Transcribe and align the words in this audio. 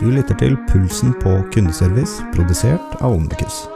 Du 0.00 0.06
lytter 0.08 0.32
til 0.40 0.54
Pulsen 0.64 1.10
på 1.20 1.28
kundeservice, 1.52 2.22
produsert 2.32 2.94
av 3.04 3.12
Omnicus. 3.12 3.66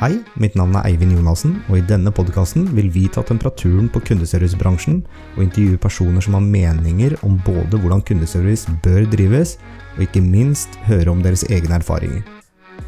Hei, 0.00 0.14
mitt 0.40 0.56
navn 0.56 0.78
er 0.80 0.88
Eivind 0.88 1.12
Jonassen, 1.12 1.58
og 1.68 1.76
i 1.76 1.84
denne 1.84 2.08
podkasten 2.16 2.64
vil 2.72 2.88
vi 2.94 3.02
ta 3.12 3.20
temperaturen 3.28 3.90
på 3.92 4.00
kundeservicebransjen 4.08 5.02
og 5.34 5.42
intervjue 5.44 5.82
personer 5.84 6.24
som 6.24 6.38
har 6.38 6.48
meninger 6.48 7.18
om 7.28 7.36
både 7.44 7.76
hvordan 7.82 8.00
kundeservice 8.08 8.72
bør 8.86 9.04
drives, 9.12 9.58
og 9.98 10.06
ikke 10.08 10.24
minst 10.24 10.80
høre 10.88 11.12
om 11.12 11.20
deres 11.20 11.44
egne 11.50 11.76
erfaringer. 11.76 12.24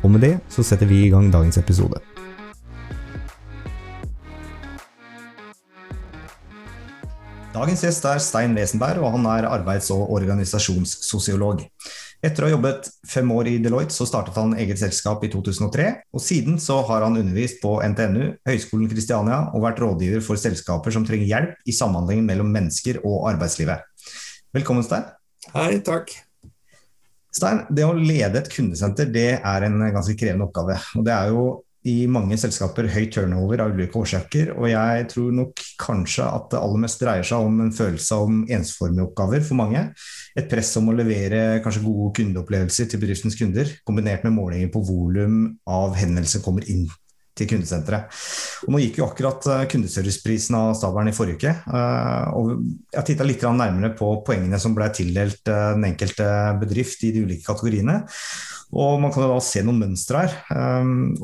Og 0.00 0.14
med 0.16 0.24
det 0.24 0.38
så 0.48 0.64
setter 0.64 0.88
vi 0.88 1.04
i 1.04 1.12
gang 1.12 1.28
dagens 1.28 1.60
episode. 1.60 2.00
Dagens 7.58 7.80
gjest 7.82 8.04
er 8.06 8.20
Stein 8.22 8.52
Wesenberg, 8.54 9.00
og 9.02 9.16
han 9.16 9.24
er 9.32 9.48
arbeids- 9.50 9.88
og 9.90 10.12
organisasjonssosiolog. 10.14 11.64
Etter 12.22 12.44
å 12.44 12.46
ha 12.46 12.52
jobbet 12.52 12.86
fem 13.10 13.32
år 13.34 13.50
i 13.50 13.54
Deloitte, 13.64 13.96
så 13.96 14.06
startet 14.06 14.38
han 14.38 14.54
eget 14.62 14.78
selskap 14.78 15.24
i 15.26 15.30
2003. 15.32 15.88
og 16.14 16.22
Siden 16.22 16.60
så 16.62 16.76
har 16.86 17.02
han 17.02 17.18
undervist 17.18 17.58
på 17.62 17.72
NTNU, 17.82 18.36
Høgskolen 18.46 18.86
Kristiania 18.92 19.40
og 19.50 19.64
vært 19.66 19.82
rådgiver 19.82 20.22
for 20.22 20.38
selskaper 20.38 20.94
som 20.94 21.06
trenger 21.08 21.26
hjelp 21.26 21.66
i 21.66 21.74
samhandlingen 21.74 22.30
mellom 22.30 22.54
mennesker 22.54 23.00
og 23.02 23.26
arbeidslivet. 23.32 23.82
Velkommen, 24.54 24.86
Stein. 24.86 25.10
Hei, 25.50 25.80
takk. 25.82 26.14
Stein, 27.34 27.64
det 27.74 27.88
å 27.88 27.96
lede 27.96 28.38
et 28.38 28.52
kundesenter 28.54 29.10
det 29.10 29.32
er 29.40 29.66
en 29.66 29.82
ganske 29.82 30.14
krevende 30.14 30.46
oppgave. 30.46 30.78
og 30.94 31.10
Det 31.10 31.16
er 31.16 31.34
jo 31.34 31.48
i 31.88 31.94
mange 32.10 32.36
selskaper 32.40 32.90
høy 32.92 33.08
turnover 33.12 33.64
av 33.64 33.74
ulike 33.74 33.98
årsaker. 34.00 34.52
Og 34.58 34.68
jeg 34.70 35.08
tror 35.12 35.34
nok 35.40 35.64
kanskje 35.80 36.28
at 36.28 36.48
det 36.52 36.60
aller 36.60 36.84
mest 36.84 37.02
dreier 37.02 37.26
seg 37.26 37.48
om 37.48 37.58
en 37.64 37.74
følelse 37.74 38.20
om 38.28 38.44
ensformige 38.58 39.08
oppgaver 39.08 39.44
for 39.46 39.60
mange. 39.60 39.86
Et 40.38 40.48
press 40.50 40.74
om 40.80 40.92
å 40.92 40.96
levere 40.96 41.60
kanskje 41.64 41.84
gode 41.86 42.12
kundeopplevelser 42.20 42.92
til 42.92 43.02
bedriftens 43.02 43.38
kunder, 43.38 43.74
kombinert 43.88 44.26
med 44.26 44.36
målinger 44.36 44.72
på 44.74 44.84
volum 44.88 45.44
av 45.68 45.96
henvendelser 45.98 46.44
kommer 46.44 46.66
inn 46.70 46.86
til 47.38 47.48
kundesenteret. 47.52 48.18
Og 48.66 48.74
nå 48.74 48.82
gikk 48.82 49.00
jo 49.00 49.06
akkurat 49.08 49.48
eh, 49.52 49.64
kundeserviceprisen 49.70 50.56
av 50.58 50.74
Stabelen 50.78 51.12
i 51.12 51.16
forrige 51.16 51.38
uke. 51.38 51.54
Eh, 51.54 52.36
og 52.38 52.52
jeg 52.96 53.08
titta 53.12 53.26
litt 53.26 53.46
nærmere 53.46 53.92
på 53.98 54.10
poengene 54.26 54.60
som 54.62 54.74
ble 54.76 54.90
tildelt 54.94 55.46
eh, 55.46 55.72
den 55.76 55.88
enkelte 55.92 56.28
bedrift 56.60 57.04
i 57.06 57.12
de 57.14 57.24
ulike 57.26 57.46
kategoriene. 57.46 58.00
Og 58.78 58.98
man 59.00 59.14
kan 59.14 59.24
jo 59.24 59.32
da 59.32 59.42
se 59.44 59.62
noen 59.64 59.80
mønstre 59.80 60.26
her. 60.26 60.34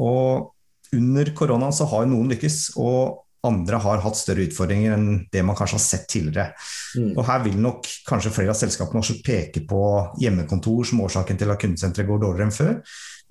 Og 0.00 0.53
under 0.96 1.30
koronaen 1.36 1.74
så 1.74 1.86
har 1.90 2.08
noen 2.08 2.32
lykkes, 2.32 2.74
og 2.80 3.24
andre 3.44 3.78
har 3.84 4.00
hatt 4.00 4.16
større 4.16 4.46
utfordringer 4.46 4.94
enn 4.96 5.08
det 5.32 5.42
man 5.44 5.56
kanskje 5.58 5.76
har 5.76 5.84
sett 5.84 6.06
tidligere. 6.10 6.54
Mm. 6.96 7.10
Og 7.12 7.26
Her 7.28 7.42
vil 7.44 7.58
nok 7.60 7.88
kanskje 8.08 8.32
flere 8.32 8.54
av 8.54 8.58
selskapene 8.58 9.02
også 9.02 9.18
peke 9.24 9.64
på 9.68 9.82
hjemmekontor 10.22 10.88
som 10.88 11.02
årsaken 11.04 11.40
til 11.40 11.52
at 11.52 11.60
kundesenteret 11.60 12.08
går 12.08 12.22
dårligere 12.22 12.48
enn 12.48 12.56
før. 12.56 12.78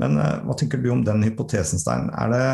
Men 0.02 0.18
uh, 0.18 0.44
hva 0.46 0.58
tenker 0.58 0.82
du 0.82 0.90
om 0.94 1.02
den 1.06 1.26
hypotesen, 1.26 1.82
Stein? 1.82 2.10
Er 2.18 2.34
det 2.34 2.46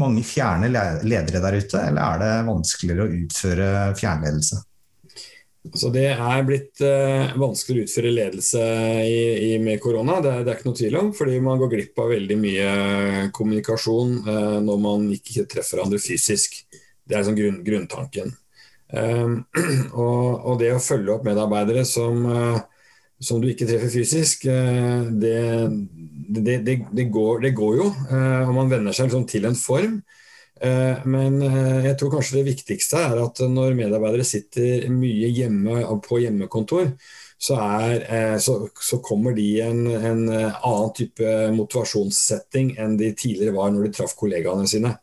mange 0.00 0.24
fjerne 0.24 0.70
ledere 0.72 1.42
der 1.44 1.56
ute, 1.60 1.80
eller 1.80 2.02
er 2.02 2.22
det 2.22 2.32
vanskeligere 2.48 3.06
å 3.06 3.16
utføre 3.22 3.72
fjernledelse? 3.98 4.62
Altså 5.62 5.92
det 5.94 6.08
er 6.10 6.40
blitt 6.42 6.80
eh, 6.82 7.34
vanskelig 7.38 7.84
å 7.84 7.86
utføre 7.86 8.10
ledelse 8.10 8.62
i, 9.06 9.18
i, 9.46 9.50
med 9.62 9.78
korona, 9.82 10.18
det, 10.24 10.32
det, 10.42 10.50
er 10.50 10.58
ikke 10.58 10.68
noe 10.68 10.78
tvil 10.80 10.96
om. 10.98 11.10
Fordi 11.14 11.36
man 11.44 11.60
går 11.60 11.70
glipp 11.70 12.00
av 12.02 12.10
veldig 12.10 12.38
mye 12.40 12.70
kommunikasjon 13.36 14.16
eh, 14.26 14.56
når 14.66 14.80
man 14.82 15.06
ikke 15.14 15.46
treffer 15.50 15.78
hverandre 15.78 16.02
fysisk. 16.02 16.58
Det 17.06 17.14
er 17.14 17.26
sånn 17.28 17.38
grunn, 17.38 17.60
grunntanken. 17.66 18.34
Eh, 18.90 19.36
og, 20.02 20.26
og, 20.34 20.56
det 20.64 20.72
å 20.74 20.82
følge 20.82 21.14
opp 21.14 21.28
medarbeidere 21.30 21.86
som, 21.86 22.26
uh, 22.26 22.58
som 23.22 23.38
du 23.38 23.46
ikke 23.52 23.68
treffer 23.70 23.94
fysisk, 23.94 24.48
det, 24.50 25.38
det, 26.42 26.56
det, 26.66 27.06
går, 27.14 27.46
det 27.46 27.54
går 27.54 27.78
jo. 27.78 27.86
og 28.10 28.52
man 28.56 28.72
venner 28.72 28.96
seg 28.96 29.06
liksom 29.06 29.28
til 29.30 29.46
en 29.46 29.54
form. 29.54 30.00
Eh, 30.62 31.06
men 31.10 31.40
eh, 31.42 31.88
jeg 31.88 31.96
tror 31.98 32.12
kanskje 32.14 32.38
det 32.38 32.52
viktigste 32.52 33.00
er 33.02 33.18
at 33.18 33.40
når 33.50 33.74
medarbeidere 33.74 34.26
sitter 34.26 34.86
mye 34.94 35.30
hjemme 35.34 35.82
på 36.04 36.20
hjemmekontor, 36.22 36.92
så, 37.42 37.56
er, 37.58 38.04
eh, 38.06 38.36
så, 38.38 38.60
så 38.78 39.00
kommer 39.02 39.34
de 39.34 39.46
i 39.56 39.62
en, 39.64 39.88
en, 39.90 40.20
annen 40.30 40.92
type 40.94 41.32
motivasjonssetting 41.56 42.76
enn 42.78 42.94
de 43.00 43.10
tidligere 43.10 43.56
var 43.56 43.72
når 43.74 43.88
de 43.88 43.96
traff 43.98 44.14
kollegaene 44.18 44.68
sine. 44.70 44.94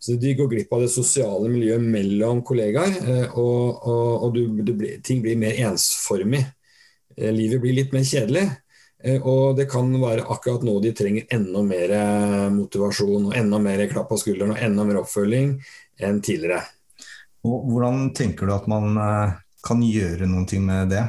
Så 0.00 0.16
De 0.20 0.32
går 0.38 0.48
glipp 0.48 0.72
av 0.72 0.84
det 0.84 0.92
sosiale 0.92 1.48
miljøet 1.50 1.82
mellom 1.82 2.42
kollegaer, 2.46 2.96
og, 3.40 3.86
og, 3.88 4.10
og 4.26 4.34
du, 4.36 4.42
du, 4.62 4.74
ting 5.04 5.22
blir 5.24 5.38
mer 5.40 5.56
ensformig. 5.66 6.44
Livet 7.16 7.62
blir 7.62 7.74
litt 7.74 7.94
mer 7.96 8.04
kjedelig. 8.06 8.44
Eh, 9.06 9.22
og 9.22 9.56
det 9.58 9.68
kan 9.70 9.90
være 10.02 10.26
akkurat 10.26 10.64
nå 10.66 10.78
de 10.82 10.92
trenger 10.96 11.28
enda 11.36 11.62
mer 11.66 11.92
eh, 11.94 12.46
motivasjon 12.54 13.30
og 13.30 13.36
enda 13.38 13.60
mer 13.62 13.84
klapp 13.90 14.10
på 14.10 14.18
skulderen 14.20 14.56
og 14.56 14.62
enda 14.62 14.86
mer 14.86 15.02
oppfølging 15.02 15.52
enn 16.02 16.22
tidligere. 16.24 16.64
Og 17.46 17.68
hvordan 17.70 18.10
tenker 18.16 18.48
du 18.48 18.54
at 18.56 18.66
man 18.70 18.96
eh, 18.98 19.36
kan 19.66 19.82
gjøre 19.82 20.28
noe 20.30 20.62
med 20.62 20.92
det? 20.94 21.04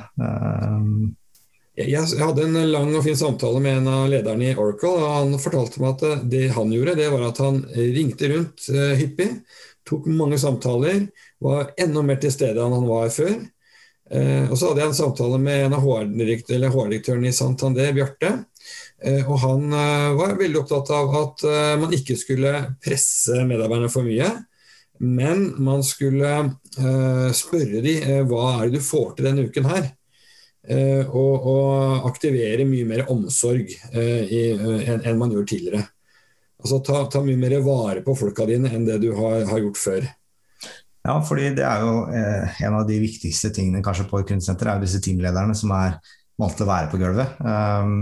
Jeg 1.78 2.18
hadde 2.18 2.46
en 2.47 2.57
lang 2.72 2.90
og 2.97 3.03
fin 3.06 3.18
samtale 3.18 3.62
med 3.62 3.84
en 3.84 3.90
av 3.91 4.07
lederne 4.09 4.47
i 4.47 4.56
Oracle. 4.57 4.96
og 4.97 5.12
Han 5.13 5.41
fortalte 5.41 5.81
meg 5.84 5.94
at 5.94 6.24
det 6.30 6.47
han 6.56 6.74
gjorde, 6.74 6.96
det 6.97 7.12
var 7.13 7.28
at 7.28 7.41
han 7.44 7.59
ringte 7.69 8.31
rundt 8.31 8.66
hyppig. 8.97 9.28
Tok 9.86 10.09
mange 10.09 10.40
samtaler. 10.41 11.06
Var 11.46 11.69
enda 11.86 12.02
mer 12.02 12.18
til 12.24 12.34
stede 12.34 12.66
enn 12.66 12.74
han 12.80 12.90
var 12.90 13.13
før. 13.13 13.38
Eh, 14.12 14.45
og 14.47 14.57
Så 14.57 14.69
hadde 14.69 14.84
jeg 14.84 14.91
en 14.91 15.01
samtale 15.01 15.40
med 15.41 15.66
en 15.66 15.75
av 15.75 15.84
HR-direktørene 15.84 17.31
i 17.31 17.35
Santander, 17.35 17.91
Bjarte. 17.95 18.34
Eh, 19.03 19.23
og 19.28 19.40
Han 19.44 19.73
eh, 19.73 20.12
var 20.18 20.38
veldig 20.40 20.62
opptatt 20.62 20.91
av 20.95 21.16
at 21.22 21.47
man 21.81 21.95
ikke 21.95 22.18
skulle 22.19 22.53
presse 22.84 23.44
medarbeiderne 23.47 23.91
for 23.91 24.07
mye. 24.07 24.31
Men 24.97 25.51
man 25.62 25.84
skulle 25.85 26.31
spørre 27.38 27.84
dem 27.85 28.23
hva 28.25 28.45
er 28.56 28.72
det 28.72 28.79
du 28.79 28.85
får 28.88 29.12
til 29.13 29.28
denne 29.28 29.44
uken 29.45 29.68
her. 29.69 29.91
Og, 31.06 31.45
og, 31.47 32.07
aktivere 32.09 32.66
mye 32.68 32.88
mer 32.89 33.03
omsorg 33.13 33.69
enn 33.94 35.06
en 35.06 35.19
man 35.22 35.31
gjorde 35.31 35.51
tidligere. 35.53 35.84
Altså 36.57 36.79
ta, 36.81 37.03
ta, 37.13 37.22
mye 37.22 37.38
mer 37.38 37.59
vare 37.62 38.01
på 38.03 38.18
folka 38.18 38.47
dine 38.50 38.74
enn 38.74 38.89
det 38.89 38.97
du 39.06 39.12
har, 39.16 39.45
har 39.51 39.62
gjort 39.62 39.79
før. 39.79 40.09
Ja, 41.07 41.18
fordi 41.23 41.53
det 41.56 41.63
er 41.63 41.84
jo 41.85 41.91
eh, 42.12 42.62
en 42.68 42.78
av 42.81 42.88
de 42.88 43.00
viktigste 43.00 43.53
tingene 43.56 43.84
kanskje 43.85 44.09
på 44.09 44.19
et 44.19 44.28
kunstsenter, 44.28 44.68
er 44.68 44.79
jo 44.79 44.88
disse 44.88 45.00
teamlederne 45.03 45.56
som 45.56 45.72
er 45.78 46.00
valgt 46.38 46.62
å 46.62 46.68
være 46.69 46.90
på 46.91 47.00
gulvet. 47.01 47.38
Um, 47.41 47.94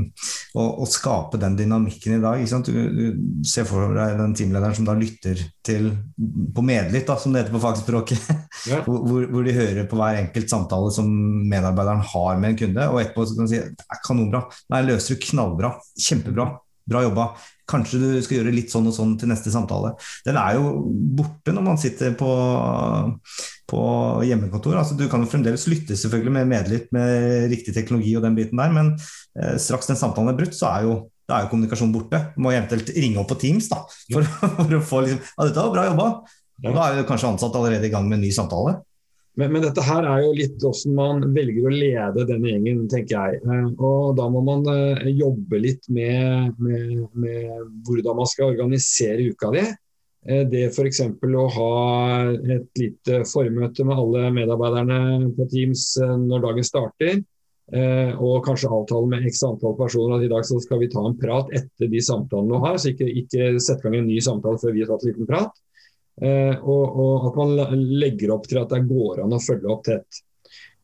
og, 0.58 0.82
og, 0.84 0.88
skape 0.92 1.40
den 1.40 1.56
dynamikken 1.56 2.18
i 2.18 2.24
dag. 2.24 2.42
Du, 2.68 2.74
du, 2.92 3.06
ser 3.48 3.68
for 3.70 3.96
deg 3.96 4.18
den 4.20 4.36
teamlederen 4.36 4.76
som 4.76 4.88
da 4.88 4.96
lytter 4.98 5.40
til 5.66 5.92
på 6.56 6.66
medlytt, 6.66 7.08
da, 7.08 7.16
som 7.22 7.32
det 7.32 7.44
heter 7.46 7.56
på 7.56 7.64
fagspråket. 7.64 8.26
Ja. 8.66 8.80
hvor, 8.82 9.28
hvor, 9.30 9.44
de 9.46 9.52
hører 9.54 9.86
på 9.86 9.98
hver 10.00 10.16
enkelt 10.18 10.50
samtale 10.50 10.88
som 10.90 11.06
medarbeideren 11.52 12.00
har 12.02 12.40
med 12.42 12.54
en 12.54 12.56
kunde. 12.58 12.86
Og 12.90 12.98
etterpå 12.98 13.26
så 13.28 13.36
kan 13.38 13.46
du 13.46 13.52
si 13.52 13.60
det 13.62 13.86
er 13.94 14.00
kanonbra. 14.02 14.42
Nei, 14.74 14.80
løser 14.88 15.14
du 15.14 15.22
knallbra. 15.22 15.70
Kjempebra. 16.02 16.48
Bra 16.90 17.04
jobba. 17.06 17.28
Kanskje 17.70 18.02
du 18.02 18.08
skal 18.22 18.40
gjøre 18.40 18.54
litt 18.54 18.74
sånn 18.74 18.90
og 18.90 18.96
sånn 18.96 19.16
til 19.20 19.32
neste 19.32 19.54
samtale. 19.54 19.96
Den 20.28 20.38
er 20.42 20.60
jo 20.60 20.86
borte 21.18 21.54
når 21.56 21.66
man 21.66 21.82
sitter 21.82 22.14
på, 22.18 22.30
på 23.72 23.82
hjemmekontor. 24.28 24.78
Altså, 24.82 24.98
du 25.00 25.08
kan 25.12 25.26
jo 25.26 25.32
fremdeles 25.32 25.66
lytte 25.72 25.98
selvfølgelig 25.98 26.36
med 26.38 26.54
medlytt 26.54 26.94
med 26.96 27.50
riktig 27.54 27.74
teknologi 27.78 28.16
og 28.18 28.26
den 28.28 28.38
biten 28.38 28.62
der, 28.62 28.74
men 28.76 28.94
eh, 28.96 29.58
straks 29.62 29.90
den 29.90 30.00
samtalen 30.00 30.34
er 30.34 30.40
brutt, 30.40 30.58
så 30.58 30.72
er 30.72 30.88
jo 30.90 30.96
da 31.26 31.40
er 31.40 31.46
jo 31.48 31.56
kommunikasjonen 31.56 31.94
borte. 31.94 32.20
Du 32.36 32.44
må 32.46 32.52
eventuelt 32.54 32.92
ringe 32.94 33.18
opp 33.18 33.32
på 33.32 33.40
Teams 33.42 33.70
da, 33.72 33.80
for, 34.14 34.28
for 34.60 34.76
å 34.78 34.82
få 34.86 35.06
liksom, 35.06 35.24
ja, 35.26 35.48
dette 35.48 35.64
var 35.64 35.74
bra 35.74 35.88
jobba. 35.90 36.10
Og 36.66 36.76
da 36.76 36.84
er 36.86 37.00
jo 37.02 37.08
kanskje 37.10 37.32
ansatt 37.34 37.58
allerede 37.58 37.90
i 37.90 37.92
gang 37.94 38.06
med 38.08 38.20
en 38.20 38.28
ny 38.28 38.30
samtale. 38.34 38.78
Men, 39.36 39.52
men, 39.52 39.64
dette 39.66 39.84
her 39.84 40.06
er 40.08 40.22
jo 40.24 40.36
litt 40.36 40.62
hvordan 40.64 40.96
man 40.96 41.24
velger 41.36 41.68
å 41.68 41.74
lede 41.74 42.28
denne 42.30 42.54
gjengen, 42.54 42.86
tenker 42.92 43.16
jeg. 43.18 43.42
Eh, 43.44 43.66
og 43.84 44.16
da 44.20 44.30
må 44.32 44.44
man 44.46 44.64
eh, 44.72 45.10
jobbe 45.12 45.60
litt 45.60 45.90
med, 45.92 46.56
med, 46.56 47.02
med 47.12 47.66
hvordan 47.88 48.22
man 48.22 48.30
skal 48.32 48.54
organisere 48.54 49.28
uka 49.28 49.52
di. 49.58 49.66
Eh, 50.26 50.46
det 50.48 50.70
f.eks. 50.70 51.04
å 51.20 51.48
ha 51.58 51.72
et 52.32 52.80
lite 52.80 53.24
formøte 53.28 53.88
med 53.88 54.00
alle 54.06 54.32
medarbeiderne 54.40 55.34
på 55.36 55.50
Teams 55.52 55.92
når 56.00 56.48
dagen 56.50 56.72
starter. 56.72 57.24
Og 58.22 58.44
kanskje 58.46 58.70
avtale 58.70 59.08
med 59.10 59.24
x 59.26 59.40
antall 59.44 59.74
personer 59.74 60.20
at 60.20 60.24
i 60.28 60.30
dag 60.30 60.44
skal 60.46 60.78
vi 60.78 60.90
ta 60.94 61.02
en 61.02 61.16
prat 61.18 61.50
etter 61.58 61.90
de 61.90 61.98
samtalene 62.08 62.54
du 62.54 62.62
har. 62.62 62.78
Så 62.78 62.92
ikke, 62.92 63.08
ikke 63.24 63.56
sette 63.58 63.82
i 63.82 63.88
gang 63.88 64.04
en 64.04 64.12
ny 64.12 64.20
samtale 64.22 64.62
før 64.62 64.76
vi 64.76 64.84
har 64.84 64.92
tatt 64.94 65.04
en 65.04 65.12
liten 65.12 65.30
prat. 65.32 65.65
Eh, 66.22 66.56
og, 66.64 66.96
og, 66.96 67.26
at 67.28 67.40
man 67.42 67.82
legger 68.00 68.32
opp 68.36 68.48
til 68.48 68.62
at 68.62 68.72
det 68.72 68.86
går 68.88 69.26
an 69.26 69.36
å 69.36 69.42
følge 69.44 69.72
opp 69.72 69.84
tett. 69.88 70.22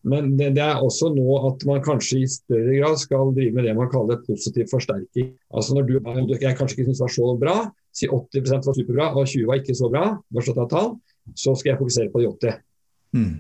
Men 0.01 0.31
det, 0.33 0.49
det, 0.57 0.63
er 0.65 0.81
også 0.81 1.11
nå 1.13 1.35
at 1.51 1.63
man 1.69 1.83
kanskje 1.85 2.23
i 2.23 2.29
større 2.29 2.73
grad 2.79 2.97
skal 2.97 3.31
drive 3.35 3.53
med 3.53 3.67
det 3.69 3.75
man 3.77 3.91
kaller 3.91 4.19
positiv 4.25 4.71
forsterking. 4.71 5.29
Altså 5.53 5.77
når 5.77 5.87
du 5.87 6.33
jeg 6.41 6.57
kanskje 6.57 6.79
ikke 6.79 6.89
syns 6.89 7.03
var 7.03 7.13
så 7.13 7.29
bra, 7.43 7.55
si 7.93 8.09
80% 8.09 8.67
var 8.67 8.77
superbra 8.79 9.11
og 9.13 9.29
20 9.29 9.47
var 9.49 9.61
ikke 9.61 9.77
så 9.77 9.91
bra, 9.93 10.05
tall, 10.71 10.95
så 11.37 11.53
skal 11.53 11.73
jeg 11.73 11.81
fokusere 11.83 12.11
på 12.11 12.23
de 12.23 12.31
80. 12.31 12.59
Mm. 13.13 13.33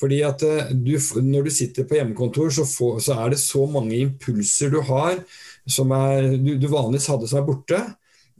Fordi 0.00 0.18
at 0.26 0.42
du, 0.72 0.94
Når 1.22 1.42
du 1.46 1.50
sitter 1.54 1.86
på 1.86 1.94
hjemmekontor, 1.94 2.50
så, 2.50 2.64
får, 2.66 2.98
så, 3.06 3.14
er 3.22 3.30
det 3.30 3.38
så 3.38 3.66
mange 3.70 4.00
impulser 4.00 4.72
du 4.72 4.80
har 4.82 5.20
som 5.68 5.92
er, 5.94 6.32
du, 6.42 6.56
du 6.58 6.66
vanligvis 6.66 7.06
hadde 7.12 7.28
som 7.30 7.38
er 7.38 7.46
borte. 7.46 7.78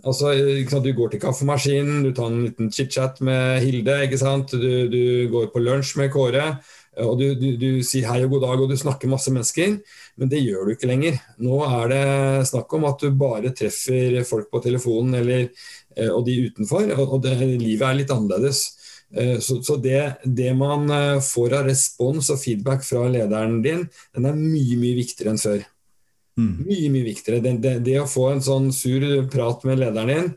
Altså, 0.02 0.32
Du 0.82 0.92
går 0.92 1.10
til 1.10 1.20
kaffemaskinen, 1.20 2.02
du 2.02 2.12
tar 2.12 2.26
en 2.26 2.44
liten 2.44 2.70
chit-chat 2.70 3.20
med 3.20 3.62
Hilde, 3.62 4.18
sant? 4.18 4.50
Du, 4.50 4.88
du 4.88 5.28
går 5.30 5.52
på 5.52 5.62
lunsj 5.62 5.96
med 5.98 6.10
Kåre. 6.10 6.56
Og 7.00 7.16
du, 7.16 7.34
du, 7.38 7.54
du, 7.56 7.68
sier 7.86 8.04
hei 8.10 8.18
og 8.26 8.34
god 8.34 8.42
dag, 8.44 8.60
og 8.60 8.68
du 8.68 8.76
snakker 8.76 9.08
masse 9.08 9.32
mennesker. 9.32 9.78
Men 10.20 10.28
det 10.28 10.42
gjør 10.42 10.66
du 10.66 10.74
ikke 10.74 10.90
lenger. 10.90 11.16
Nå 11.40 11.62
er 11.64 11.88
det 11.92 12.48
snakk 12.50 12.72
om 12.76 12.84
at 12.90 13.00
du 13.00 13.14
bare 13.16 13.54
treffer 13.56 14.18
folk 14.28 14.50
på 14.52 14.60
telefonen 14.66 15.16
eller, 15.22 15.48
eh, 15.96 16.10
og 16.12 16.26
de 16.26 16.36
utenfor. 16.50 16.92
Og 17.06 17.22
det, 17.24 17.38
livet 17.62 17.86
er 17.88 18.00
litt 18.02 18.12
annerledes. 18.12 18.64
Eh, 19.14 19.38
så, 19.40 19.62
så 19.64 19.78
det, 19.80 20.02
det, 20.24 20.52
man 20.58 20.90
eh, 20.92 21.22
får 21.24 21.58
av 21.60 21.70
respons 21.70 22.28
og 22.32 22.40
feedback 22.42 22.84
fra 22.84 23.06
lederen 23.12 23.60
din, 23.64 23.86
den 24.16 24.28
er 24.28 24.36
mye, 24.36 24.76
mye 24.80 24.98
viktigere 25.00 25.32
enn 25.32 25.40
før. 25.40 25.64
Mm. 26.40 26.52
Mye 26.64 26.92
mye 26.94 27.08
viktigere. 27.10 27.42
Det, 27.44 27.56
det, 27.64 27.74
det, 27.84 27.98
å 28.00 28.08
få 28.08 28.30
en 28.32 28.44
sånn 28.44 28.70
sur 28.72 29.04
prat 29.32 29.66
med 29.68 29.82
lederen 29.82 30.12
din, 30.12 30.30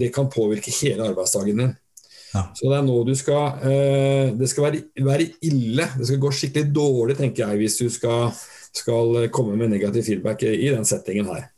det 0.00 0.10
kan 0.14 0.30
påvirke 0.32 0.74
hele 0.80 1.06
arbeidsdagen 1.12 1.62
din. 1.62 1.76
Ja. 2.30 2.44
Så 2.54 2.70
det 2.70 2.76
er 2.78 2.84
nå 2.86 2.96
du 3.06 3.14
skal 3.18 3.62
eh, 3.66 4.28
Det 4.38 4.46
skal 4.50 4.68
være, 4.68 4.82
være, 5.02 5.30
ille. 5.46 5.86
Det 5.98 6.06
skal 6.08 6.20
gå 6.22 6.34
skikkelig 6.34 6.74
dårlig, 6.74 7.16
tenker 7.18 7.46
jeg, 7.46 7.62
hvis 7.62 7.80
du 7.80 7.88
skal, 7.92 8.30
skal 8.76 9.24
komme 9.34 9.56
med 9.58 9.72
negativ 9.74 10.06
feedback 10.06 10.46
i 10.46 10.70
den 10.70 10.86
settingen 10.88 11.30
her. 11.32 11.48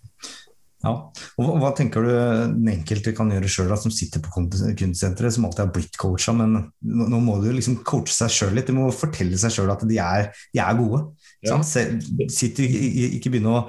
Ja. 0.82 0.94
Og 1.38 1.50
hva 1.62 1.70
tenker 1.78 2.02
du 2.02 2.10
den 2.10 2.70
enkelte 2.72 3.12
kan 3.14 3.30
gjøre 3.30 3.50
sjøl, 3.50 3.74
som 3.78 3.92
sitter 3.94 4.22
på 4.24 4.32
kundesenteret, 4.34 5.34
som 5.34 5.46
alltid 5.46 5.62
har 5.62 5.74
blitt 5.76 5.98
coacha, 6.00 6.34
men 6.34 6.56
nå 6.82 7.20
må 7.22 7.36
du 7.42 7.52
liksom 7.54 7.78
coache 7.86 8.14
seg 8.16 8.32
sjøl 8.34 8.56
litt. 8.58 8.72
Du 8.72 8.74
må 8.80 8.88
fortelle 8.96 9.38
seg 9.38 9.54
sjøl 9.54 9.70
at 9.76 9.84
de 9.86 10.00
er, 10.02 10.32
de 10.50 10.62
er 10.64 10.80
gode. 10.80 11.04
Ja. 11.42 11.58
Sitter, 11.66 12.64
ikke 12.66 13.32
begynne 13.32 13.56
å 13.58 13.66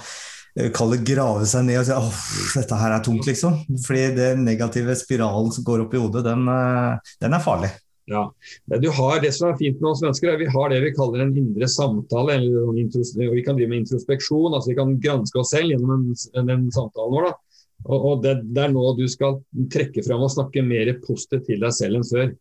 Eh, 0.54 0.70
kalle 0.74 1.00
grave 1.02 1.48
seg 1.50 1.66
ned 1.66 1.80
og 1.82 1.88
si 1.88 1.96
åh, 1.96 2.18
dette 2.54 2.78
her 2.78 2.94
er 2.94 3.06
tungt, 3.06 3.26
liksom. 3.26 3.56
Fordi 3.88 4.04
den 4.18 4.44
negative 4.46 4.94
spiralen 5.00 5.50
som 5.54 5.66
går 5.66 5.88
opp 5.88 5.96
i 5.96 6.02
hodet, 6.02 6.26
den, 6.28 6.46
eh, 6.48 7.16
den 7.24 7.34
er 7.34 7.42
farlig. 7.42 7.72
Ja, 8.06 8.28
du 8.68 8.90
har 8.92 9.22
Det 9.22 9.34
som 9.34 9.50
er 9.50 9.58
fint 9.58 9.80
med 9.80 9.90
oss 9.92 10.02
mennesker, 10.04 10.34
er 10.34 10.38
vi 10.38 10.46
har 10.46 10.70
det 10.70 10.82
vi 10.84 10.92
kaller 10.92 11.22
en 11.24 11.38
indre 11.38 11.68
samtale. 11.72 12.36
Eller, 12.36 13.32
vi 13.32 13.42
kan 13.42 13.56
drive 13.56 13.70
med 13.70 13.86
introspeksjon, 13.86 14.54
altså 14.54 14.70
vi 14.70 14.76
kan 14.76 15.00
granske 15.00 15.40
oss 15.40 15.52
selv 15.52 15.72
gjennom 15.72 16.14
den, 16.14 16.48
den 16.48 16.70
samtalen 16.72 17.16
vår. 17.16 17.30
Da. 17.30 17.34
Og, 17.86 18.06
og 18.06 18.24
det, 18.24 18.36
det, 18.54 18.64
er 18.64 18.74
nå 18.76 18.84
du 19.00 19.08
skal 19.08 19.40
trekke 19.72 20.04
fram 20.06 20.22
og 20.22 20.32
snakke 20.32 20.62
mer 20.62 20.94
positivt 21.08 21.48
til 21.48 21.64
deg 21.64 21.74
selv 21.74 22.02
enn 22.02 22.10
før. 22.12 22.36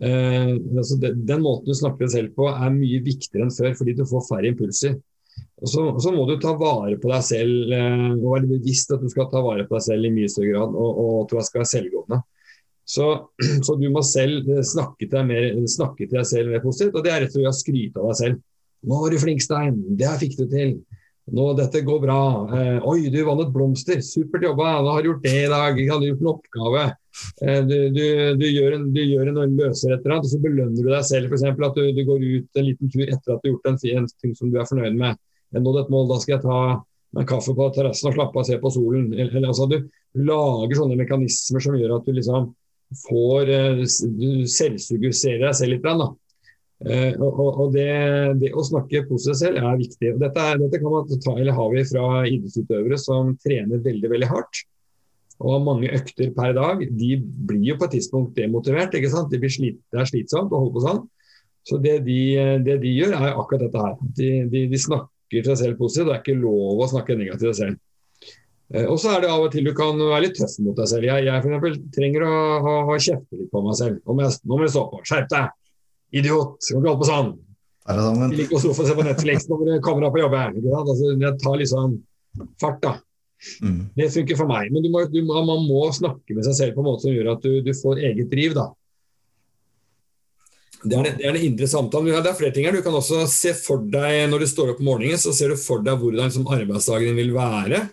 Eh, 0.00 0.54
altså 0.80 0.96
den, 1.00 1.22
den 1.28 1.42
måten 1.44 1.68
du 1.68 1.76
snakker 1.76 2.06
deg 2.06 2.12
selv 2.14 2.34
på 2.36 2.48
er 2.48 2.72
mye 2.72 3.02
viktigere 3.04 3.46
enn 3.46 3.54
før, 3.54 3.74
fordi 3.76 3.96
du 3.98 4.06
får 4.08 4.26
færre 4.30 4.52
impulser. 4.52 4.98
Og 5.60 5.68
så, 5.68 5.84
så, 6.00 6.12
må 6.14 6.24
du 6.28 6.38
ta 6.40 6.54
vare 6.58 6.96
på 7.00 7.10
deg 7.12 7.24
selv 7.24 7.72
eh, 7.76 8.06
og 8.16 8.28
være 8.32 8.50
bevisst 8.50 8.92
at 8.94 9.02
du 9.04 9.10
skal 9.12 9.28
ta 9.32 9.42
vare 9.44 9.66
på 9.68 9.76
deg 9.76 9.86
selv 9.86 10.08
i 10.08 10.12
mye 10.14 10.30
større 10.32 10.54
grad, 10.54 10.76
og, 10.76 11.00
og 11.04 11.16
at 11.24 11.34
du 11.34 11.42
skal 11.48 11.62
være 11.62 11.72
selvgående. 11.74 12.20
Så, 12.90 13.08
så, 13.66 13.76
du 13.76 13.88
må 13.92 14.04
selv 14.06 14.48
eh, 14.48 14.64
snakke 14.66 15.04
til, 15.04 15.12
deg 15.18 15.28
mer, 15.28 15.50
snakke 15.70 16.06
til 16.06 16.16
deg 16.16 16.30
selv 16.32 16.54
mer 16.54 16.64
positivt, 16.64 16.96
og 16.96 17.04
det 17.04 17.12
er 17.12 17.26
rett 17.26 17.36
og 17.36 17.42
slett 17.42 17.52
å 17.52 17.60
skryte 17.60 18.00
av 18.00 18.08
deg 18.12 18.22
selv. 18.22 18.46
'Nå 18.80 18.96
var 18.96 19.12
du 19.12 19.20
flink, 19.20 19.42
Stein. 19.44 19.74
Det 19.92 20.08
her 20.08 20.20
fikk 20.20 20.38
du 20.38 20.46
til.' 20.48 20.78
Nå, 21.30 21.46
dette 21.58 21.84
går 21.86 22.00
bra. 22.02 22.20
Eh, 22.58 22.86
oi, 22.90 23.10
du 23.12 23.20
vant 23.26 23.40
et 23.44 23.52
blomster. 23.54 24.00
Supert 24.02 24.44
jobba. 24.48 24.80
Nå 24.82 24.96
har 24.96 25.04
du 25.04 25.10
gjort 25.12 25.24
det 25.24 25.36
i 25.44 25.48
dag. 25.50 25.78
Du 25.78 25.90
har 25.92 26.06
gjort 26.08 26.24
en 26.24 26.30
oppgave. 26.34 26.84
Eh, 27.44 27.60
du, 27.68 27.76
du, 27.94 28.04
du, 28.40 28.46
gjør 28.50 28.78
en, 28.78 28.86
du 28.94 29.02
gjør 29.04 29.32
en 29.32 29.58
løser 29.58 29.94
et 29.94 30.00
eller 30.00 30.16
annet, 30.16 30.26
og 30.26 30.32
så 30.34 30.42
belønner 30.42 30.78
du 30.82 30.90
deg 30.90 31.06
selv. 31.06 31.30
F.eks. 31.30 31.46
at 31.50 31.78
du, 31.78 31.82
du, 31.94 32.04
går 32.08 32.24
ut 32.26 32.62
en 32.62 32.66
liten 32.66 32.92
tur 32.92 33.04
etter 33.06 33.34
at 33.36 33.42
du 33.42 33.50
har 33.50 33.54
gjort 33.54 33.70
en, 33.70 33.82
en 34.00 34.08
ting 34.22 34.38
som 34.38 34.50
du 34.50 34.58
er 34.58 34.70
fornøyd 34.70 34.98
med 34.98 35.18
jeg 35.50 35.62
nådde 35.64 35.84
et 35.84 35.90
mål, 35.90 36.08
da 36.10 36.18
skal 36.22 36.36
jeg 36.36 36.44
ta 36.44 36.58
en 37.18 37.26
kaffe 37.26 37.54
på 37.58 37.68
terrassen 37.74 38.10
og 38.10 38.16
slappe 38.16 38.38
av 38.38 38.42
og 38.44 38.46
se 38.46 38.58
på 38.62 38.70
solen. 38.70 39.08
Eller, 39.14 39.46
altså, 39.48 39.66
du 39.66 39.78
lager 40.26 40.78
sånne 40.78 40.98
mekanismer 41.00 41.64
som 41.64 41.78
gjør 41.78 41.96
at 41.96 42.06
du 42.06 42.14
liksom 42.14 42.50
får 43.04 43.50
eh, 43.54 43.82
Du 44.18 44.46
selvsuggerer 44.50 45.48
deg 45.48 45.56
selv 45.58 45.74
litt. 45.74 45.86
Da. 45.86 46.08
Eh, 46.80 47.12
og, 47.20 47.40
og 47.60 47.74
det, 47.74 47.90
det, 48.40 48.54
å 48.56 48.64
snakke 48.64 49.04
positivt 49.08 49.42
selv 49.42 49.60
er 49.60 49.80
viktig. 49.80 50.14
Og 50.14 50.22
dette, 50.22 50.44
er, 50.44 50.60
dette 50.62 50.80
kan 50.80 50.94
man 50.94 51.08
ta, 51.12 51.34
eller 51.36 51.56
har 51.56 51.72
vi 51.74 51.86
fra 51.90 52.06
idrettsutøvere 52.30 53.00
som 53.00 53.34
trener 53.42 53.82
veldig 53.84 54.12
veldig 54.14 54.30
hardt 54.30 54.64
og 55.40 55.54
har 55.54 55.62
mange 55.64 55.92
økter 55.96 56.32
per 56.36 56.52
dag. 56.56 56.82
De 56.84 57.14
blir 57.20 57.70
jo 57.70 57.78
på 57.80 57.86
et 57.88 57.94
tidspunkt 57.96 58.36
demotivert. 58.36 58.92
ikke 58.96 59.12
sant? 59.12 59.32
De 59.32 59.52
slit, 59.52 59.78
det 59.92 60.02
er 60.02 60.08
slitsomt 60.08 60.52
å 60.52 60.60
holde 60.60 60.74
på 60.74 60.82
sånn. 60.84 61.06
Så 61.68 61.78
det 61.80 62.00
de, 62.04 62.18
det 62.64 62.76
de 62.82 62.92
gjør, 62.92 63.14
er 63.16 63.38
akkurat 63.38 63.64
dette 63.66 63.84
her. 63.84 63.94
De, 64.18 64.28
de, 64.52 64.66
de 64.68 64.80
snakker 64.80 65.48
seg 65.48 65.56
selv 65.62 65.80
positivt. 65.80 66.10
Det 66.10 66.16
er 66.16 66.20
ikke 66.24 66.42
lov 66.42 66.82
å 66.84 66.90
snakke 66.92 67.16
negativt 67.16 67.46
til 67.46 67.54
seg 67.54 67.62
selv. 67.62 67.80
Eh, 68.74 68.84
og 68.86 69.00
så 69.02 69.14
er 69.14 69.24
det 69.24 69.32
av 69.32 69.46
og 69.46 69.54
til 69.54 69.66
du 69.66 69.72
kan 69.76 69.96
være 69.96 70.26
litt 70.26 70.36
tøff 70.38 70.58
mot 70.64 70.76
deg 70.76 70.92
selv. 70.92 71.08
Jeg, 71.08 71.26
jeg 71.28 71.44
for 71.44 71.52
eksempel, 71.54 71.80
trenger 71.96 72.26
å 72.26 72.34
ha, 72.66 72.76
ha 72.90 72.98
kjefte 73.00 73.40
litt 73.40 73.52
på 73.52 73.64
meg 73.64 73.80
selv. 73.80 74.04
Må, 74.04 74.20
jeg, 74.26 74.36
nå 74.44 74.60
må 74.60 74.66
jeg 74.66 74.74
stå 74.76 74.84
på. 74.92 75.02
Skjerp 75.08 75.32
deg! 75.32 75.56
Idiot! 76.10 76.58
Skal 76.62 76.80
ikke 76.80 76.92
holde 76.92 77.02
på 77.02 77.10
sånn. 77.10 77.30
Jeg 77.90 78.34
liker 78.36 78.56
å 78.58 78.70
og 78.70 78.86
se 78.86 78.96
på 78.96 79.06
Netflix 79.06 79.46
når 79.50 79.62
det 79.66 79.78
kommer 79.84 80.12
på 80.14 80.20
jobb 80.22 80.34
her. 80.36 80.58
Altså, 80.80 81.14
det 81.18 81.30
tar 81.42 81.56
liksom 81.58 81.96
fart, 82.60 82.82
da. 82.84 82.96
Mm. 83.64 83.80
Det 83.96 84.10
funker 84.14 84.38
for 84.38 84.50
meg. 84.50 84.68
Men 84.72 84.84
du 84.84 84.90
må, 84.92 85.02
du 85.08 85.22
man 85.26 85.64
må 85.64 85.86
snakke 85.96 86.36
med 86.36 86.46
seg 86.46 86.58
selv 86.58 86.76
på 86.76 86.84
en 86.84 86.90
måte 86.90 87.06
som 87.06 87.14
gjør 87.14 87.32
at 87.34 87.46
du, 87.46 87.56
du 87.64 87.72
får 87.76 88.02
eget 88.10 88.30
driv. 88.32 88.54
da. 88.58 88.68
Det 90.80 90.96
er, 90.96 91.04
det, 91.04 91.14
det 91.20 91.28
er 91.28 91.36
den 91.36 91.46
indre 91.50 91.68
samtalen. 91.68 92.10
Det 92.24 92.30
er 92.30 92.38
flere 92.38 92.56
ting 92.56 92.68
her. 92.68 92.76
Du 92.76 92.84
kan 92.84 92.96
også 92.96 93.24
se 93.28 93.54
for 93.56 93.82
deg, 93.92 94.26
Når 94.32 94.44
du 94.44 94.48
står 94.48 94.74
opp 94.74 94.82
om 94.82 94.90
morgenen, 94.92 95.20
så 95.20 95.32
ser 95.36 95.52
du 95.52 95.60
for 95.60 95.84
deg 95.84 95.98
hvordan 96.00 96.30
liksom, 96.30 96.46
arbeidsdagen 96.48 97.10
din 97.10 97.20
vil 97.20 97.34
være. 97.36 97.84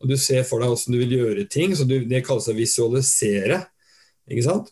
Og 0.00 0.08
Du 0.08 0.16
ser 0.20 0.46
for 0.48 0.62
deg 0.62 0.72
hvordan 0.72 0.96
du 0.96 1.00
vil 1.02 1.16
gjøre 1.18 1.48
ting. 1.52 1.74
så 1.76 1.88
du, 1.88 1.98
Det 2.08 2.22
kalles 2.26 2.48
å 2.48 2.56
visualisere. 2.56 3.64
Ikke 4.30 4.46
sant? 4.46 4.70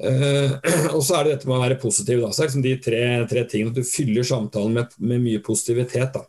Uh, 0.00 0.56
og 0.96 1.02
så 1.04 1.18
er 1.18 1.26
det 1.26 1.36
dette 1.36 1.50
med 1.50 1.58
å 1.58 1.62
være 1.64 1.80
positiv. 1.82 2.22
Da. 2.24 2.32
Så 2.32 2.42
er 2.42 2.48
det 2.48 2.50
liksom 2.50 2.66
de 2.66 2.74
tre, 2.84 3.04
tre 3.30 3.44
tingene. 3.50 3.74
At 3.74 3.80
du 3.80 3.88
fyller 3.88 4.26
samtalen 4.26 4.76
med, 4.78 4.98
med 5.02 5.24
mye 5.24 5.42
positivitet. 5.44 6.16
Da. 6.16 6.24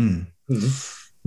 Mm. 0.00 0.24
Mm. 0.52 0.68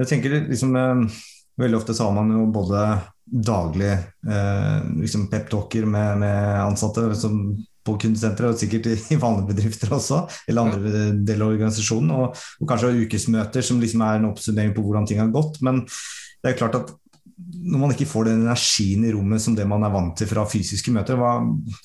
Jeg 0.01 0.11
tenker 0.11 0.37
liksom 0.49 0.75
uh, 0.75 1.21
Veldig 1.55 1.77
ofte 1.77 1.93
så 1.95 2.09
har 2.09 2.15
man 2.17 2.33
jo 2.35 2.41
både 2.51 2.79
daglig 3.23 3.93
uh, 4.27 4.81
liksom 4.99 5.29
peptalker 5.31 5.85
med, 5.87 6.19
med 6.19 6.57
ansatte 6.65 7.05
liksom 7.07 7.37
på 7.85 7.95
kundesenteret, 8.01 8.55
og 8.55 8.59
sikkert 8.59 8.89
i 8.91 9.17
vanlige 9.21 9.51
bedrifter 9.53 9.93
også, 9.93 10.23
eller 10.49 10.65
andre 10.65 10.91
ja. 10.91 11.07
deler 11.15 11.45
av 11.45 11.53
organisasjonen. 11.53 12.11
Og, 12.17 12.43
og, 12.59 12.67
kanskje 12.69 13.05
ukesmøter 13.05 13.65
som 13.65 13.81
liksom 13.81 14.03
er 14.03 14.19
en 14.19 14.29
oppsummering 14.31 14.73
på 14.75 14.83
hvordan 14.85 15.07
ting 15.09 15.21
har 15.21 15.31
gått. 15.33 15.61
Men 15.65 15.83
det 15.85 16.51
er 16.51 16.59
klart 16.59 16.77
at 16.79 16.91
når 17.35 17.81
man 17.81 17.91
ikke 17.91 18.07
får 18.07 18.29
den 18.29 18.45
energien 18.45 19.03
i 19.03 19.11
rommet 19.11 19.43
som 19.43 19.57
det 19.57 19.65
man 19.67 19.83
er 19.83 19.91
vant 19.91 20.15
til 20.15 20.29
fra 20.29 20.45
fysiske 20.47 20.93
møter, 20.95 21.19
hva, 21.19 21.33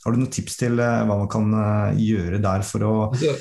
har 0.05 0.15
du 0.15 0.21
noen 0.21 0.31
tips 0.31 0.61
til 0.61 0.79
eh, 0.79 1.03
hva 1.09 1.17
man 1.25 1.31
kan 1.31 1.51
eh, 1.51 2.01
gjøre 2.07 2.39
der 2.43 2.65
for 2.67 2.87
å 2.87 2.95
ja. 3.23 3.35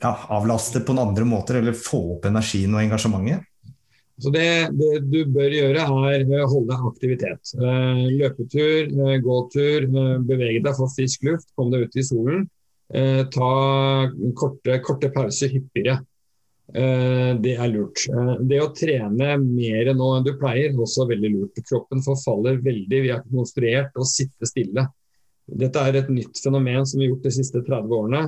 Ja, 0.00 0.14
avlaste 0.32 0.80
på 0.80 0.94
noen 0.96 1.10
andre 1.10 1.26
måter, 1.28 1.58
eller 1.60 1.76
få 1.76 2.00
opp 2.16 2.30
energien 2.30 2.72
og 2.72 2.80
engasjementet? 2.80 3.44
Så 4.20 4.30
det, 4.32 4.46
det, 4.76 4.88
du 5.08 5.20
bør 5.32 5.52
gjøre, 5.54 5.84
er 6.12 6.24
å 6.42 6.48
holde 6.50 6.76
aktivitet. 6.90 7.52
Eh, 7.56 8.00
løpetur, 8.20 8.88
eh, 8.88 9.18
gåtur, 9.24 9.86
eh, 9.88 10.16
bevege 10.28 10.60
deg, 10.64 10.74
få 10.76 10.88
frisk 10.92 11.24
luft, 11.28 11.48
kom 11.56 11.72
deg 11.72 11.86
ut 11.86 11.96
i 11.96 12.04
solen. 12.04 12.48
Ta 12.90 13.48
korte, 14.34 14.76
korte 14.82 15.12
pauser 15.14 15.52
hyppigere. 15.52 16.00
Det 16.70 17.52
er 17.56 17.70
lurt. 17.72 18.04
Det 18.46 18.60
å 18.62 18.68
trene 18.76 19.32
mer 19.42 19.88
nå 19.96 20.10
enn 20.14 20.26
du 20.26 20.30
pleier, 20.38 20.70
er 20.70 20.78
også 20.78 21.06
veldig 21.10 21.30
lurt. 21.32 21.60
Kroppen 21.66 22.02
forfaller 22.04 22.60
veldig. 22.62 23.00
Vi 23.06 23.10
er 23.10 23.24
konstruert 23.26 23.98
å 23.98 24.06
sitte 24.06 24.46
stille. 24.46 24.84
Dette 25.50 25.82
er 25.82 25.98
et 25.98 26.10
nytt 26.12 26.38
fenomen 26.38 26.86
som 26.86 27.00
vi 27.00 27.08
har 27.08 27.14
gjort 27.14 27.26
de 27.26 27.32
siste 27.34 27.62
30 27.66 27.94
årene. 27.96 28.20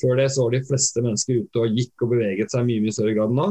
Før 0.00 0.18
det 0.18 0.28
så 0.34 0.46
var 0.46 0.56
de 0.56 0.62
fleste 0.66 1.04
mennesker 1.04 1.44
ute 1.44 1.62
og 1.62 1.78
gikk 1.78 2.06
og 2.06 2.14
beveget 2.16 2.54
seg 2.54 2.66
mye, 2.66 2.82
mye 2.82 2.96
større 2.96 3.14
grad 3.18 3.34
nå. 3.38 3.50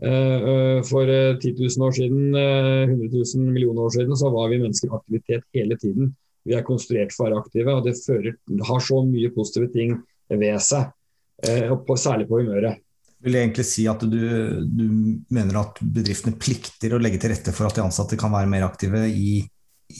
Eh, 0.00 0.36
eh, 0.50 0.82
for 0.86 1.10
10 1.10 1.48
eh, 1.50 1.54
000 1.58 1.86
år 1.86 1.96
siden, 1.96 2.34
100 2.34 3.08
000 3.12 3.50
millioner 3.50 3.82
år 3.82 3.90
siden, 3.90 4.16
så 4.16 4.30
var 4.30 4.48
vi 4.48 4.60
mennesker 4.62 4.88
i 4.88 4.94
aktivitet 4.96 5.44
hele 5.54 5.76
tiden. 5.76 6.14
Vi 6.44 6.54
er 6.56 6.64
konstruert 6.64 7.12
for 7.12 7.26
å 7.26 7.28
være 7.28 7.40
aktive, 7.42 7.74
og 7.74 7.84
det, 7.84 7.96
fører, 8.06 8.38
det 8.48 8.68
har 8.68 8.80
så 8.84 9.02
mye 9.04 9.32
positive 9.34 9.68
ting 9.74 9.98
ved 10.30 10.62
seg. 10.64 10.94
Særlig 11.40 12.28
på 12.28 12.40
humøret. 12.40 12.80
Vil 13.20 13.36
jeg 13.36 13.46
egentlig 13.48 13.66
si 13.68 13.86
at 13.90 14.02
du, 14.08 14.20
du, 14.64 14.84
mener 15.28 15.60
at 15.60 15.80
bedriftene 15.80 16.38
plikter 16.40 16.94
å 16.96 17.00
legge 17.02 17.20
til 17.20 17.34
rette 17.34 17.52
for 17.52 17.68
at 17.68 17.76
de 17.76 17.84
ansatte 17.84 18.16
kan 18.20 18.32
være 18.32 18.48
mer 18.48 18.64
aktive 18.64 19.02
i, 19.12 19.42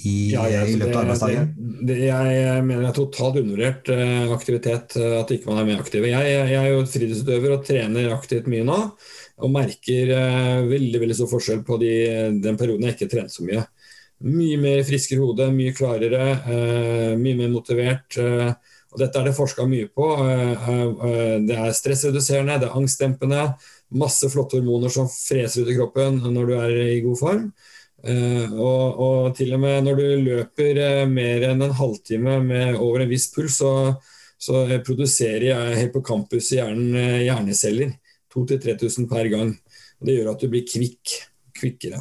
i, 0.09 0.15
ja, 0.33 0.47
ja, 0.49 0.63
i 0.65 0.79
løpet 0.81 0.95
av 0.95 1.03
arbeidsdagen? 1.03 1.51
jeg 1.91 2.63
mener 2.65 2.87
det 2.87 2.91
er 2.93 2.97
totalt 2.97 3.41
undervurdert 3.43 3.91
aktivitet, 4.33 4.97
at 4.97 5.35
ikke 5.37 5.51
man 5.51 5.61
er 5.61 5.69
mer 5.69 5.83
aktive. 5.85 6.09
Jeg, 6.09 6.33
jeg 6.33 6.61
er 6.63 6.71
jo 6.73 6.87
fritidsutøver 6.89 7.57
og 7.59 7.67
trener 7.69 8.15
aktivt 8.17 8.49
mye 8.49 8.65
nå 8.65 8.81
og 9.41 9.53
merker 9.53 10.13
eh, 10.15 10.59
veldig 10.69 11.01
veldig 11.03 11.17
stor 11.17 11.31
forskjell 11.31 11.63
på 11.67 11.79
de, 11.81 11.93
den 12.45 12.59
perioden 12.61 12.89
jeg 12.89 12.99
ikke 12.99 13.11
trente 13.15 13.37
så 13.37 13.47
mye. 13.47 13.65
Mye 14.31 14.59
mer 14.61 14.83
friskere 14.85 15.23
hode, 15.23 15.47
mye 15.55 15.73
klarere, 15.77 16.27
eh, 16.45 17.13
mye 17.21 17.39
mer 17.39 17.53
motivert. 17.55 18.21
Eh, 18.91 18.95
Og 18.95 18.99
dette 18.99 19.19
er 19.19 19.25
det 19.29 19.37
forska 19.37 19.67
mye 19.71 19.89
på. 19.89 20.07
Det 21.47 21.57
er 21.57 21.73
stressreduserende, 21.73 22.59
det 22.59 22.69
er 22.69 22.79
angstdempende. 22.79 23.55
Masse 23.91 24.29
flotte 24.31 24.59
hormoner 24.59 24.91
som 24.91 25.09
freser 25.09 25.63
ut 25.63 25.71
i 25.71 25.77
kroppen 25.77 26.19
når 26.35 26.47
du 26.47 26.55
er 26.59 26.75
i 26.97 27.01
god 27.05 27.19
form. 27.19 27.53
Og, 28.01 29.01
og 29.05 29.37
til 29.37 29.53
og 29.55 29.61
med 29.61 29.85
når 29.85 29.99
du 29.99 30.05
løper 30.25 31.07
mer 31.07 31.51
enn 31.51 31.63
en 31.63 31.75
halvtime 31.77 32.39
med 32.43 32.79
over 32.81 33.05
en 33.05 33.11
viss 33.11 33.29
puls, 33.35 33.59
så, 33.61 33.95
så 34.41 34.65
produserer 34.87 35.75
helt 35.77 35.93
på 35.93 36.03
campus 36.03 36.51
i 36.51 36.59
hjernen 36.59 36.97
hjerneceller. 37.27 37.93
2000-3000 38.35 39.07
per 39.11 39.31
gang. 39.31 39.55
Og 40.01 40.07
det 40.09 40.17
gjør 40.17 40.33
at 40.33 40.43
du 40.43 40.51
blir 40.51 40.67
kvikk 40.67 41.19
kvikkere. 41.61 42.01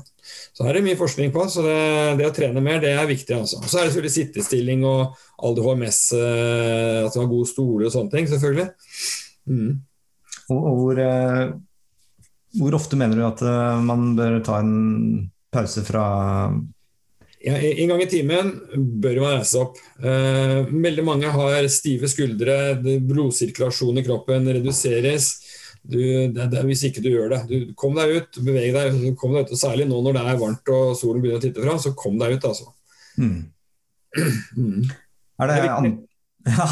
Så 0.53 0.65
her 0.65 0.74
er 0.74 0.79
det 0.79 0.88
mye 0.89 1.00
forskning 1.00 1.33
på, 1.36 1.45
så 1.51 1.63
det, 1.65 1.75
det 2.19 2.27
å 2.27 2.33
trene 2.36 2.63
mer 2.63 2.81
det 2.83 2.91
er 2.95 3.09
viktig. 3.09 3.36
altså. 3.38 3.62
Så 3.63 3.79
er 3.79 3.88
det 3.88 3.93
selvfølgelig 3.93 4.15
sittestilling 4.15 4.86
og 4.88 5.19
all 5.39 5.55
det 5.55 5.65
HMS, 5.65 6.01
eh, 6.17 6.98
at 7.05 7.15
du 7.15 7.21
har 7.21 7.29
god 7.31 7.50
stole 7.50 7.88
og 7.88 7.93
sånne 7.95 8.13
ting, 8.15 8.27
selvfølgelig. 8.31 8.67
Mm. 9.50 9.69
Og, 10.50 10.57
og 10.57 10.81
hvor, 10.81 11.03
eh, 11.03 11.45
hvor, 12.59 12.75
ofte 12.79 13.00
mener 13.00 13.19
du 13.19 13.25
at 13.27 13.45
eh, 13.45 13.86
man 13.86 14.12
bør 14.17 14.39
ta 14.45 14.59
en 14.63 14.75
pause 15.53 15.83
fra 15.88 16.03
ja, 17.39 17.55
En 17.55 17.93
gang 17.93 18.01
i 18.03 18.09
timen 18.12 18.51
bør 19.00 19.21
man 19.24 19.38
reise 19.38 19.62
opp. 19.62 19.77
Eh, 20.03 20.67
veldig 20.67 21.05
mange 21.07 21.31
har 21.31 21.69
stive 21.71 22.09
skuldre, 22.12 22.75
blodsirkulasjon 22.83 24.01
i 24.01 24.03
kroppen 24.03 24.50
reduseres 24.59 25.31
du, 25.89 26.01
det, 26.36 26.50
det, 26.53 26.65
hvis 26.67 26.84
ikke 26.89 27.03
du 27.05 27.10
gjør 27.12 27.34
det. 27.34 27.39
Du, 27.50 27.72
kom 27.79 27.96
deg 27.98 28.17
ut, 28.17 28.41
beveg 28.46 28.75
deg. 28.75 29.00
Kom 29.19 29.34
deg 29.36 29.48
ut, 29.48 29.55
og 29.55 29.62
Særlig 29.62 29.88
nå 29.89 30.01
når 30.05 30.17
det 30.17 30.25
er 30.25 30.43
varmt 30.43 30.74
og 30.75 30.91
solen 31.00 31.24
begynner 31.24 31.41
å 31.41 31.46
titte 31.46 31.63
fra, 31.65 31.77
så 31.81 31.96
kom 31.98 32.19
deg 32.22 32.38
ut, 32.38 32.50
altså. 32.51 32.69
Mm. 33.19 33.39
Mm. 34.58 34.86
Er 35.39 35.51
det, 35.51 35.58
det 35.58 35.72
er 35.72 35.98
ja. 36.48 36.65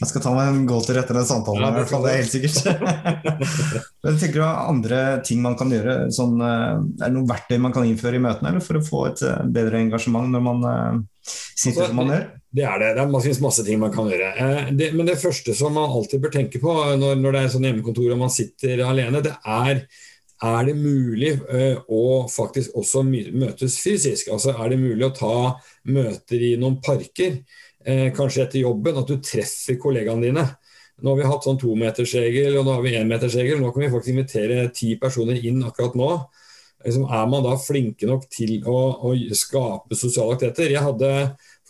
Jeg 0.00 0.08
skal 0.08 0.22
ta 0.24 0.30
meg 0.32 0.48
en 0.48 0.62
gåtur 0.68 0.96
etter 0.96 1.18
den 1.18 1.26
samtalen, 1.28 1.60
ja, 1.60 1.70
i 1.70 1.76
hvert 1.76 1.90
fall, 1.92 2.06
det 2.06 2.12
er 2.12 2.22
helt 2.22 2.32
sikkert. 2.32 3.26
Men 4.06 4.16
tenker 4.22 4.40
du 4.40 4.46
andre 4.46 5.00
ting 5.26 5.42
man 5.44 5.58
kan 5.60 5.72
gjøre? 5.72 5.96
Sånn, 6.14 6.40
eh, 6.40 6.78
er 6.80 7.04
det 7.04 7.12
noen 7.18 7.28
verktøy 7.28 7.58
man 7.60 7.74
kan 7.76 7.84
innføre 7.88 8.16
i 8.16 8.22
møtene 8.24 8.54
eller 8.54 8.64
for 8.64 8.80
å 8.80 8.84
få 8.84 9.02
et 9.10 9.24
eh, 9.28 9.42
bedre 9.52 9.82
engasjement 9.84 10.32
når 10.32 10.46
man 10.46 10.64
uh, 10.64 11.26
sitter 11.28 11.90
som 11.90 12.00
man 12.00 12.14
gjør? 12.14 12.26
Det 12.50 12.64
er 12.66 12.80
det. 12.82 12.90
Det 12.98 13.22
finnes 13.22 13.42
masse 13.44 13.64
ting 13.66 13.78
man 13.78 13.92
kan 13.94 14.08
gjøre. 14.10 14.30
Eh, 14.34 14.70
det, 14.74 14.90
men 14.96 15.06
det 15.06 15.20
første 15.20 15.54
som 15.54 15.74
man 15.76 15.90
alltid 15.90 16.22
bør 16.22 16.32
tenke 16.34 16.60
på 16.62 16.74
når, 16.98 17.18
når 17.20 17.36
det 17.36 17.42
er 17.42 17.52
sånn 17.52 17.66
hjemmekontor 17.68 18.14
og 18.14 18.22
man 18.24 18.32
sitter 18.34 18.82
alene, 18.86 19.22
det 19.24 19.36
er 19.46 19.84
er 20.40 20.62
det 20.64 20.72
mulig 20.72 21.34
uh, 21.36 21.82
å 21.92 22.24
faktisk 22.32 22.72
også 22.80 23.02
møtes 23.04 23.74
fysisk? 23.82 24.30
Altså 24.32 24.54
Er 24.54 24.70
det 24.72 24.78
mulig 24.80 25.04
å 25.04 25.12
ta 25.12 25.34
møter 25.92 26.40
i 26.40 26.54
noen 26.56 26.78
parker, 26.80 27.42
kanskje 28.16 28.42
etter 28.46 28.60
jobben, 28.60 28.96
at 29.00 29.08
du 29.08 29.20
treffer 29.24 29.76
kollegaene 29.80 30.24
dine? 30.26 30.46
Nå 31.00 31.12
har 31.12 31.18
vi 31.20 31.28
hatt 31.28 31.46
sånn 31.46 31.60
tometersregel, 31.60 32.58
og 32.60 32.66
nå 32.66 32.74
har 32.76 32.84
vi 32.84 32.96
énmetersregel. 32.98 33.60
Nå 33.60 33.70
kan 33.72 33.84
vi 33.84 33.92
faktisk 33.92 34.12
invitere 34.12 34.66
ti 34.76 34.94
personer 35.00 35.38
inn 35.48 35.62
akkurat 35.64 35.96
nå. 35.96 36.10
Liksom, 36.84 37.06
er 37.12 37.26
man 37.28 37.44
da 37.44 37.56
flinke 37.60 38.08
nok 38.08 38.26
til 38.32 38.58
å, 38.68 38.78
å 39.08 39.14
skape 39.36 39.96
sosiale 39.96 40.36
aktiviteter? 40.36 40.72
Jeg 40.74 40.84
hadde 40.84 41.12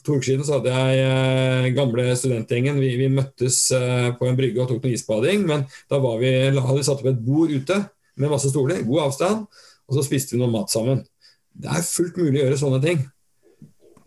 to 0.04 0.16
uker 0.16 0.26
siden 0.30 0.46
så 0.46 0.58
hadde 0.58 0.72
jeg 0.74 1.04
eh, 1.04 1.70
gamle 1.76 2.06
studentgjengen. 2.18 2.80
Vi, 2.82 2.90
vi 3.00 3.08
møttes 3.12 3.62
eh, 3.76 4.10
på 4.16 4.28
en 4.28 4.38
brygge 4.38 4.62
og 4.62 4.70
tok 4.70 4.84
noe 4.84 4.96
isbading. 4.96 5.46
Men 5.48 5.64
da 5.90 6.00
vi, 6.00 6.32
hadde 6.56 6.76
vi 6.78 6.86
satt 6.86 7.02
opp 7.02 7.10
et 7.10 7.24
bord 7.24 7.52
ute 7.52 7.78
med 8.20 8.32
masse 8.32 8.50
stoler, 8.52 8.82
god 8.84 9.06
avstand, 9.06 9.46
og 9.88 9.96
så 9.96 10.04
spiste 10.04 10.34
vi 10.34 10.42
noe 10.42 10.52
mat 10.52 10.72
sammen. 10.72 11.02
Det 11.50 11.70
er 11.72 11.86
fullt 11.86 12.18
mulig 12.20 12.40
å 12.40 12.46
gjøre 12.46 12.60
sånne 12.60 12.80
ting. 12.84 13.02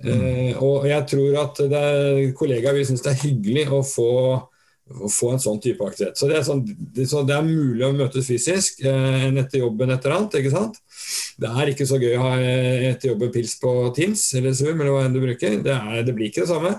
Mm. 0.03 0.09
Eh, 0.09 0.63
og 0.63 0.87
jeg 0.89 1.07
tror 1.13 1.39
at 1.45 1.61
kollegaer 2.37 2.77
vil 2.77 2.89
synes 2.89 3.05
det 3.05 3.13
er 3.13 3.23
hyggelig 3.23 3.67
å 3.71 3.83
få 3.87 4.11
få 5.11 5.33
en 5.33 5.41
sånn 5.41 5.59
type 5.63 5.83
aktivitet. 5.85 6.19
Så 6.19 6.29
det 6.29 6.37
er, 6.39 6.45
sånn, 6.47 6.63
det, 6.65 7.07
så 7.09 7.23
det 7.27 7.35
er 7.35 7.45
mulig 7.47 7.85
å 7.87 7.93
møtes 7.95 8.27
fysisk 8.29 8.83
eh, 8.85 9.27
etter 9.31 9.63
jobben 9.63 9.93
etter 9.95 10.15
annet. 10.15 10.39
ikke 10.39 10.53
sant? 10.53 10.79
Det 11.39 11.49
er 11.49 11.71
ikke 11.71 11.87
så 11.89 11.99
gøy 12.01 12.15
å 12.17 12.23
ha 12.27 12.33
eh, 12.39 12.89
etter 12.91 13.11
jobben 13.11 13.33
pils 13.33 13.55
på 13.61 13.73
Teams 13.97 14.25
eller 14.39 14.55
Zoom 14.57 14.81
eller 14.81 14.95
hva 14.95 15.05
enn 15.07 15.15
du 15.15 15.21
bruker. 15.23 15.59
Det, 15.65 15.77
er, 15.77 16.03
det 16.07 16.15
blir 16.17 16.31
ikke 16.31 16.45
det 16.45 16.51
samme. 16.53 16.75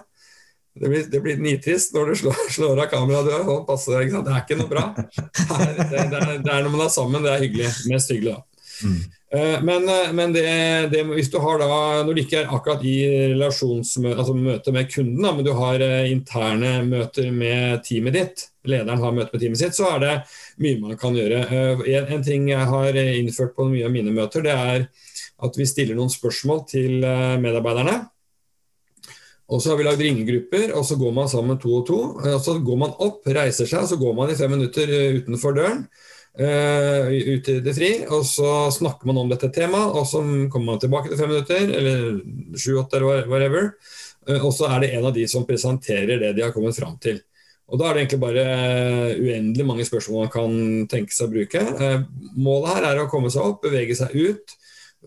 Det 0.74 0.90
blir, 0.90 1.04
det 1.10 1.20
blir 1.22 1.42
nitrist 1.42 1.94
når 1.94 2.10
du 2.10 2.16
slår, 2.22 2.40
slår 2.56 2.84
av 2.86 2.90
kameraet. 2.92 3.30
Du 3.30 3.50
sånn, 3.50 3.66
passer, 3.68 4.00
ikke 4.06 4.16
sant? 4.16 4.30
Det 4.30 4.34
er 4.34 4.46
ikke 4.46 4.60
noe 4.62 4.72
bra. 4.72 4.86
Det 5.44 6.00
er, 6.00 6.08
det, 6.10 6.18
er, 6.18 6.38
det 6.42 6.50
er 6.50 6.64
når 6.64 6.72
man 6.72 6.86
er 6.86 6.90
sammen, 6.90 7.22
det 7.22 7.30
er 7.30 7.42
hyggelig. 7.44 7.68
Mest 7.92 8.10
hyggelig, 8.10 8.34
da. 8.34 8.64
Mm. 8.82 9.02
Eh, 9.34 9.62
men, 9.62 9.88
eh, 9.88 10.12
men 10.12 10.32
det, 10.32 10.46
det, 10.92 11.02
hvis 11.02 11.30
du 11.32 11.40
har 11.42 11.58
da, 11.58 11.66
når 12.06 12.14
du 12.14 12.20
ikke 12.22 12.44
er 12.44 12.52
akkurat 12.54 12.84
i 12.86 12.94
relasjonsmøte 13.32 14.20
altså 14.20 14.36
møte 14.38 14.74
med 14.74 14.90
kunden, 14.92 15.24
da, 15.24 15.32
men 15.34 15.46
du 15.46 15.50
har 15.58 15.82
eh, 15.82 16.10
interne 16.12 16.76
møter 16.86 17.32
med 17.34 17.82
teamet 17.88 18.14
ditt, 18.14 18.44
lederen 18.70 19.02
har 19.02 19.16
møte 19.16 19.34
med 19.34 19.42
teamet 19.42 19.58
sitt, 19.58 19.74
så 19.74 19.96
er 19.96 20.04
det 20.04 20.14
mye 20.62 20.78
man 20.84 21.00
kan 21.00 21.18
gjøre. 21.18 21.42
En, 21.50 22.06
en 22.14 22.24
ting 22.26 22.46
jeg 22.52 22.70
har 22.70 23.00
innført 23.02 23.56
på 23.58 23.66
mye 23.72 23.88
av 23.88 23.94
mine 23.96 24.14
møter, 24.14 24.46
det 24.46 24.54
er 24.54 24.86
at 25.44 25.58
vi 25.58 25.66
stiller 25.66 25.98
noen 25.98 26.12
spørsmål 26.12 26.62
til 26.70 27.02
medarbeiderne. 27.02 27.98
Og 29.50 29.60
så 29.60 29.72
har 29.72 29.80
vi 29.80 29.84
lagd 29.84 30.00
ringegrupper, 30.00 30.70
og 30.78 30.86
så 30.88 30.96
går 30.96 31.10
man 31.12 31.28
sammen 31.28 31.58
to 31.60 31.74
og 31.80 31.82
to. 31.90 31.98
Og 32.22 32.38
så 32.40 32.54
går 32.64 32.78
man 32.80 32.94
opp, 33.02 33.26
reiser 33.26 33.68
seg, 33.68 33.82
og 33.82 33.90
så 33.90 33.98
går 34.00 34.14
man 34.16 34.30
i 34.32 34.38
fem 34.38 34.54
minutter 34.54 34.94
utenfor 35.18 35.58
døren. 35.58 35.82
Uh, 36.34 37.06
ut 37.14 37.48
i 37.48 37.60
det 37.62 37.72
fri, 37.76 37.88
og 38.10 38.24
så 38.26 38.66
snakker 38.74 39.06
man 39.06 39.20
om 39.20 39.28
dette 39.30 39.52
temaet, 39.54 39.92
og 39.94 40.02
så 40.10 40.18
kommer 40.50 40.72
man 40.72 40.80
tilbake 40.82 41.12
til 41.12 41.20
fem 41.20 41.30
minutter, 41.30 41.68
eller 41.78 42.00
sju-åtte, 42.58 42.98
eller 42.98 43.28
whatever. 43.30 43.68
Uh, 44.26 44.40
og 44.40 44.50
så 44.56 44.66
er 44.66 44.82
det 44.82 44.88
en 44.96 45.06
av 45.06 45.14
de 45.14 45.28
som 45.30 45.46
presenterer 45.46 46.18
det 46.18 46.32
de 46.34 46.42
har 46.42 46.50
kommet 46.54 46.74
fram 46.74 46.96
til. 46.98 47.20
Og 47.70 47.78
Da 47.78 47.86
er 47.86 47.94
det 47.94 48.02
egentlig 48.02 48.24
bare 48.24 48.46
uendelig 49.14 49.66
mange 49.66 49.86
spørsmål 49.86 50.26
man 50.26 50.32
kan 50.34 50.56
tenke 50.90 51.14
seg 51.14 51.30
å 51.30 51.34
bruke. 51.36 51.62
Uh, 51.78 52.02
målet 52.34 52.74
her 52.74 52.88
er 52.88 53.04
å 53.04 53.06
komme 53.14 53.30
seg 53.30 53.46
opp, 53.46 53.62
bevege 53.62 53.96
seg 53.98 54.18
ut. 54.18 54.58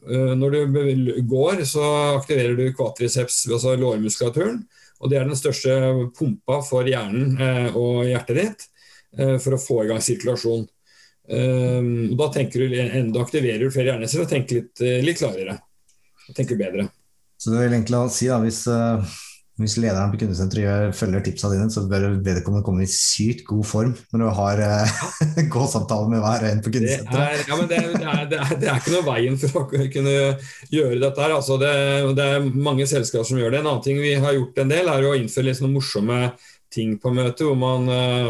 Når 0.07 0.53
du 0.53 1.15
går, 1.25 1.63
så 1.65 1.84
aktiverer 2.19 2.53
du 2.55 2.67
kvatriceps 2.77 3.39
altså 3.50 3.72
lårmuskulaturen. 3.81 4.60
Og 5.01 5.10
det 5.10 5.17
er 5.17 5.25
den 5.25 5.39
største 5.39 5.74
pumpa 6.15 6.60
for 6.63 6.86
hjernen 6.88 7.74
og 7.74 8.05
hjertet 8.05 8.38
ditt 8.38 8.67
for 9.41 9.57
å 9.57 9.60
få 9.60 9.79
i 9.81 9.89
gang 9.89 10.03
sirkulasjon. 10.05 10.67
Um, 11.27 12.15
da 12.15 12.29
du, 12.31 12.62
enda 12.79 13.19
aktiverer 13.22 13.65
du 13.65 13.72
flere 13.72 13.91
hjerneceller 13.91 14.24
og 14.24 14.31
tenker 14.31 14.62
litt, 14.62 14.79
eh, 14.79 15.01
litt, 15.03 15.19
klarere. 15.19 15.57
Og 16.29 16.36
tenker 16.36 16.60
bedre. 16.60 16.88
Så 17.38 17.51
det 17.51 17.65
vil 17.65 17.74
egentlig 17.75 18.03
si 18.15 18.29
da, 18.31 18.38
hvis, 18.39 18.62
uh, 18.72 19.03
hvis 19.60 19.75
lederen 19.81 20.13
på 20.13 20.22
kundesenteret 20.22 20.96
følger 20.96 21.25
tipsene 21.25 21.57
dine, 21.57 21.67
så 21.74 21.84
bør 21.89 22.05
vedkommende 22.24 22.63
komme 22.63 22.86
i 22.86 22.91
sykt 22.91 23.43
god 23.50 23.67
form 23.67 23.91
når 24.13 24.24
du 24.24 24.27
har 24.38 24.62
uh, 24.72 25.41
gåsamtale 25.51 26.13
med 26.13 26.24
hver 26.24 26.46
en 26.48 26.62
på 26.63 26.72
kundesenteret. 26.77 27.43
Ja, 27.43 27.57
det, 27.60 27.81
det, 27.98 28.13
det, 28.31 28.39
det, 28.62 28.69
er 28.72 28.79
ikke 28.79 28.93
noe 28.96 29.07
veien 29.10 29.39
for 29.41 29.65
å 29.65 29.67
kunne 29.67 30.13
gjøre 30.72 31.01
dette 31.03 31.25
her. 31.25 31.36
Altså, 31.36 31.57
det, 31.60 31.74
er 32.29 32.48
mange 32.55 32.88
selskaper 32.88 33.27
som 33.27 33.41
gjør 33.41 33.51
det. 33.51 33.65
En 33.65 33.74
annen 33.74 33.84
ting 33.84 34.00
vi 34.00 34.15
har 34.15 34.38
gjort 34.38 34.63
en 34.63 34.72
del, 34.72 34.93
er 34.93 35.10
å 35.10 35.17
innføre 35.19 35.50
litt 35.50 35.60
sånne 35.60 35.75
morsomme 35.75 36.22
ting 36.72 36.96
på 37.03 37.12
møtet, 37.15 37.43
hvor 37.48 37.60
man, 37.60 37.86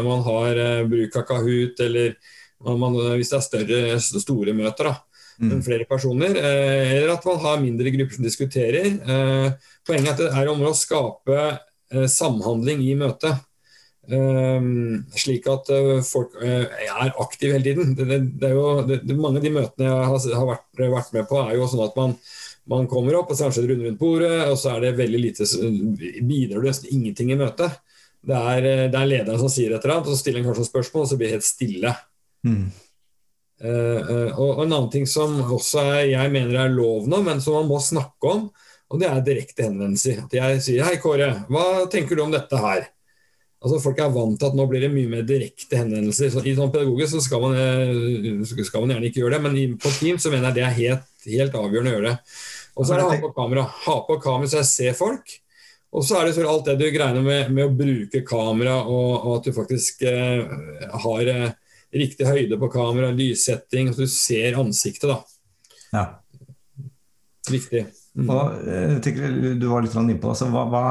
man 0.06 0.20
har 0.26 0.60
bruk 0.90 1.16
av 1.18 1.24
Kahoot 1.30 1.80
eller 1.86 2.18
man, 2.64 2.96
hvis 3.14 3.30
det 3.30 3.38
er 3.38 3.44
større, 3.46 3.82
store 4.02 4.56
møter. 4.56 4.90
da 4.90 4.96
mm. 5.40 5.62
flere 5.62 5.86
personer, 5.88 6.36
eh, 6.36 6.94
eller 6.96 7.14
at 7.14 7.26
man 7.26 7.42
har 7.42 7.60
mindre 7.62 7.92
grupper 7.94 8.18
som 8.18 8.26
diskuterer. 8.26 8.86
Eh, 8.86 9.50
poenget 9.86 10.08
er 10.08 10.14
at 10.14 10.22
det 10.22 10.30
er 10.42 10.50
om 10.52 10.64
å 10.66 10.74
skape 10.76 11.38
eh, 11.44 12.08
samhandling 12.10 12.82
i 12.86 12.96
møtet. 12.98 13.44
Slik 14.08 15.44
at 15.52 15.66
folk 16.08 16.38
er 16.40 17.10
aktive 17.20 17.58
hele 17.58 17.66
tiden. 17.66 17.90
Det, 17.92 18.06
det, 18.40 18.48
er 18.48 18.54
jo, 18.56 18.70
det, 18.88 19.02
mange 19.18 19.36
av 19.36 19.44
de 19.44 19.50
møtene 19.52 19.84
jeg 19.84 20.06
har, 20.32 20.46
vært, 20.48 20.64
vært, 20.80 21.10
med 21.12 21.26
på, 21.28 21.42
er 21.42 21.58
jo 21.58 21.66
sånn 21.68 21.82
at 21.84 21.98
man, 21.98 22.14
man 22.72 22.88
kommer 22.88 23.18
opp, 23.18 23.28
og 23.28 23.36
så 23.36 23.50
kanskje 23.50 23.66
rundt 23.68 24.00
bordet, 24.00 24.46
og 24.48 24.56
så 24.56 24.72
er 24.72 24.86
det 24.86 24.94
veldig 25.02 25.20
lite 25.20 25.44
Bidrar 26.24 26.64
du 26.64 26.70
nesten 26.70 26.88
ingenting 26.88 27.34
i 27.34 27.36
møtet. 27.36 27.76
Det 28.24 28.40
er, 28.54 28.70
det 28.88 28.96
er 28.96 29.12
lederen 29.12 29.42
som 29.42 29.52
sier 29.52 29.76
et 29.76 29.84
eller 29.84 29.98
annet, 29.98 30.08
og 30.08 30.16
så 30.16 30.22
stiller 30.22 30.40
han 30.40 30.48
kanskje 30.48 30.64
et 30.64 30.72
spørsmål, 30.72 31.04
og 31.04 31.12
så 31.12 31.20
blir 31.20 31.28
det 31.28 31.36
helt 31.36 31.50
stille. 31.50 31.92
Mm. 32.48 32.68
Uh, 33.58 34.30
og, 34.38 34.60
en 34.62 34.68
annen 34.70 34.90
ting 34.92 35.06
som 35.10 35.40
også 35.42 35.82
er, 35.82 36.02
jeg 36.12 36.30
mener 36.30 36.60
er 36.62 36.70
lov 36.70 37.08
nå, 37.10 37.18
men 37.26 37.40
som 37.42 37.56
man 37.58 37.72
må 37.72 37.80
snakke 37.82 38.30
om, 38.30 38.44
og 38.88 39.00
det 39.02 39.08
er 39.08 39.24
direkte 39.26 39.66
henvendelser. 39.66 40.22
At 40.24 40.36
jeg 40.38 40.62
sier 40.64 40.84
'Hei, 40.86 41.00
Kåre, 41.02 41.32
hva 41.50 41.88
tenker 41.90 42.16
du 42.16 42.24
om 42.24 42.32
dette 42.32 42.56
her?' 42.56 42.86
Altså 43.58 43.80
Folk 43.82 43.98
er 43.98 44.12
vant 44.14 44.38
til 44.38 44.46
at 44.46 44.54
nå 44.54 44.68
blir 44.70 44.84
det 44.84 44.92
mye 44.92 45.10
mer 45.10 45.24
direkte 45.26 45.80
henvendelser. 45.80 46.30
Så 46.30 46.44
I 46.46 46.54
sånn 46.54 46.70
pedagogisk 46.70 47.16
så 47.16 47.22
skal 47.24 47.42
man, 47.42 47.56
eh, 47.58 48.44
skal 48.46 48.84
man, 48.84 48.94
gjerne 48.94 49.08
ikke 49.10 49.24
gjøre 49.24 49.34
det, 49.34 49.40
men 49.42 49.78
på 49.82 49.90
Team 49.96 50.20
så 50.22 50.30
mener 50.30 50.52
jeg 50.52 50.58
det 50.60 50.62
er 50.62 50.76
helt, 50.76 51.08
helt 51.26 51.56
avgjørende 51.58 51.90
å 51.90 51.96
gjøre 51.96 52.12
det. 52.12 52.36
Og 52.78 52.86
så 52.86 52.94
er 52.94 53.02
det 53.02 53.08
ha 53.08 53.20
på 53.24 53.32
kamera. 53.34 53.64
Ha 53.88 53.96
på 54.06 54.18
kamera 54.22 54.52
så 54.52 54.60
jeg 54.60 54.70
ser 54.70 54.94
folk. 54.94 55.34
Og 55.90 56.04
så 56.06 56.20
er 56.20 56.28
det 56.28 56.46
alt 56.46 56.68
det 56.68 56.76
du 56.78 56.86
greier 56.94 57.18
med, 57.24 57.50
med 57.50 57.64
å 57.66 57.74
bruke 57.74 58.22
kamera, 58.28 58.76
og, 58.84 59.10
og 59.24 59.36
at 59.40 59.48
du 59.48 59.56
faktisk 59.56 60.04
eh, 60.06 60.54
har 61.02 61.32
eh, 61.32 61.50
riktig 61.94 62.26
høyde 62.28 62.58
på 62.60 62.70
kamera, 62.72 63.10
lyssetting, 63.14 63.92
så 63.92 64.04
du 64.04 64.12
ser 64.12 64.58
ansiktet, 64.60 65.08
da. 65.10 65.18
Ja. 65.92 66.04
Viktig. 67.48 67.86
Mm. 68.18 68.30
Og, 68.34 68.62
jeg 68.66 69.02
tenker, 69.06 69.36
du 69.60 69.66
var 69.70 69.84
litt 69.84 69.96
innpå 69.96 70.32
altså, 70.32 70.48
hva, 70.52 70.64
hva, 70.68 70.82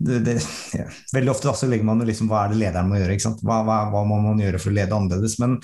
det, 0.00 0.18
det, 0.26 0.36
ja. 0.76 0.88
Veldig 1.14 1.32
ofte 1.32 1.50
da, 1.50 1.54
så 1.56 1.68
legger 1.70 1.86
man 1.88 2.02
liksom 2.08 2.30
hva 2.30 2.44
er 2.44 2.54
det 2.54 2.60
lederen 2.62 2.90
må 2.90 2.98
gjøre. 3.00 3.18
Hva, 3.40 3.60
hva, 3.66 3.78
hva, 3.92 4.04
må 4.08 4.18
man 4.24 4.40
gjøre 4.42 4.60
for 4.62 4.72
å 4.72 4.76
lede 4.76 4.96
annerledes? 4.96 5.38
Men 5.42 5.58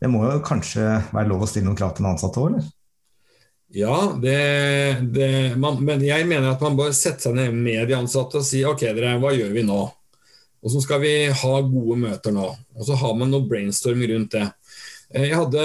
det 0.00 0.10
må 0.10 0.24
jo 0.26 0.42
kanskje 0.44 0.86
være 1.10 1.30
lov 1.30 1.46
å 1.46 1.50
stille 1.50 1.68
noen 1.68 1.78
krav 1.78 1.94
til 1.96 2.06
den 2.06 2.12
ansatte 2.12 2.42
òg, 2.42 2.52
eller? 2.52 2.68
Ja, 3.70 3.96
det, 4.18 4.38
det, 5.14 5.28
man, 5.62 5.78
men 5.86 6.02
jeg 6.02 6.26
mener 6.26 6.50
at 6.50 6.62
man 6.64 6.74
bør 6.78 6.90
sette 6.96 7.28
seg 7.28 7.36
ned 7.38 7.54
med 7.54 7.84
de 7.86 7.94
ansatte 7.94 8.40
og 8.40 8.46
si 8.46 8.64
ok, 8.66 8.88
dere, 8.96 9.14
hva 9.22 9.30
gjør 9.36 9.52
vi 9.54 9.62
nå? 9.66 9.84
Og 10.60 10.72
så 10.74 10.82
skal 10.84 11.00
vi 11.02 11.14
ha 11.32 11.52
gode 11.64 11.98
møter 12.02 12.34
nå. 12.36 12.48
Og 12.76 12.86
så 12.86 12.96
har 13.00 13.14
man 13.16 13.32
noe 13.32 13.48
brainstorming 13.48 14.12
rundt 14.12 14.34
det. 14.36 14.46
Eh, 15.14 15.26
jeg 15.30 15.38
hadde 15.40 15.62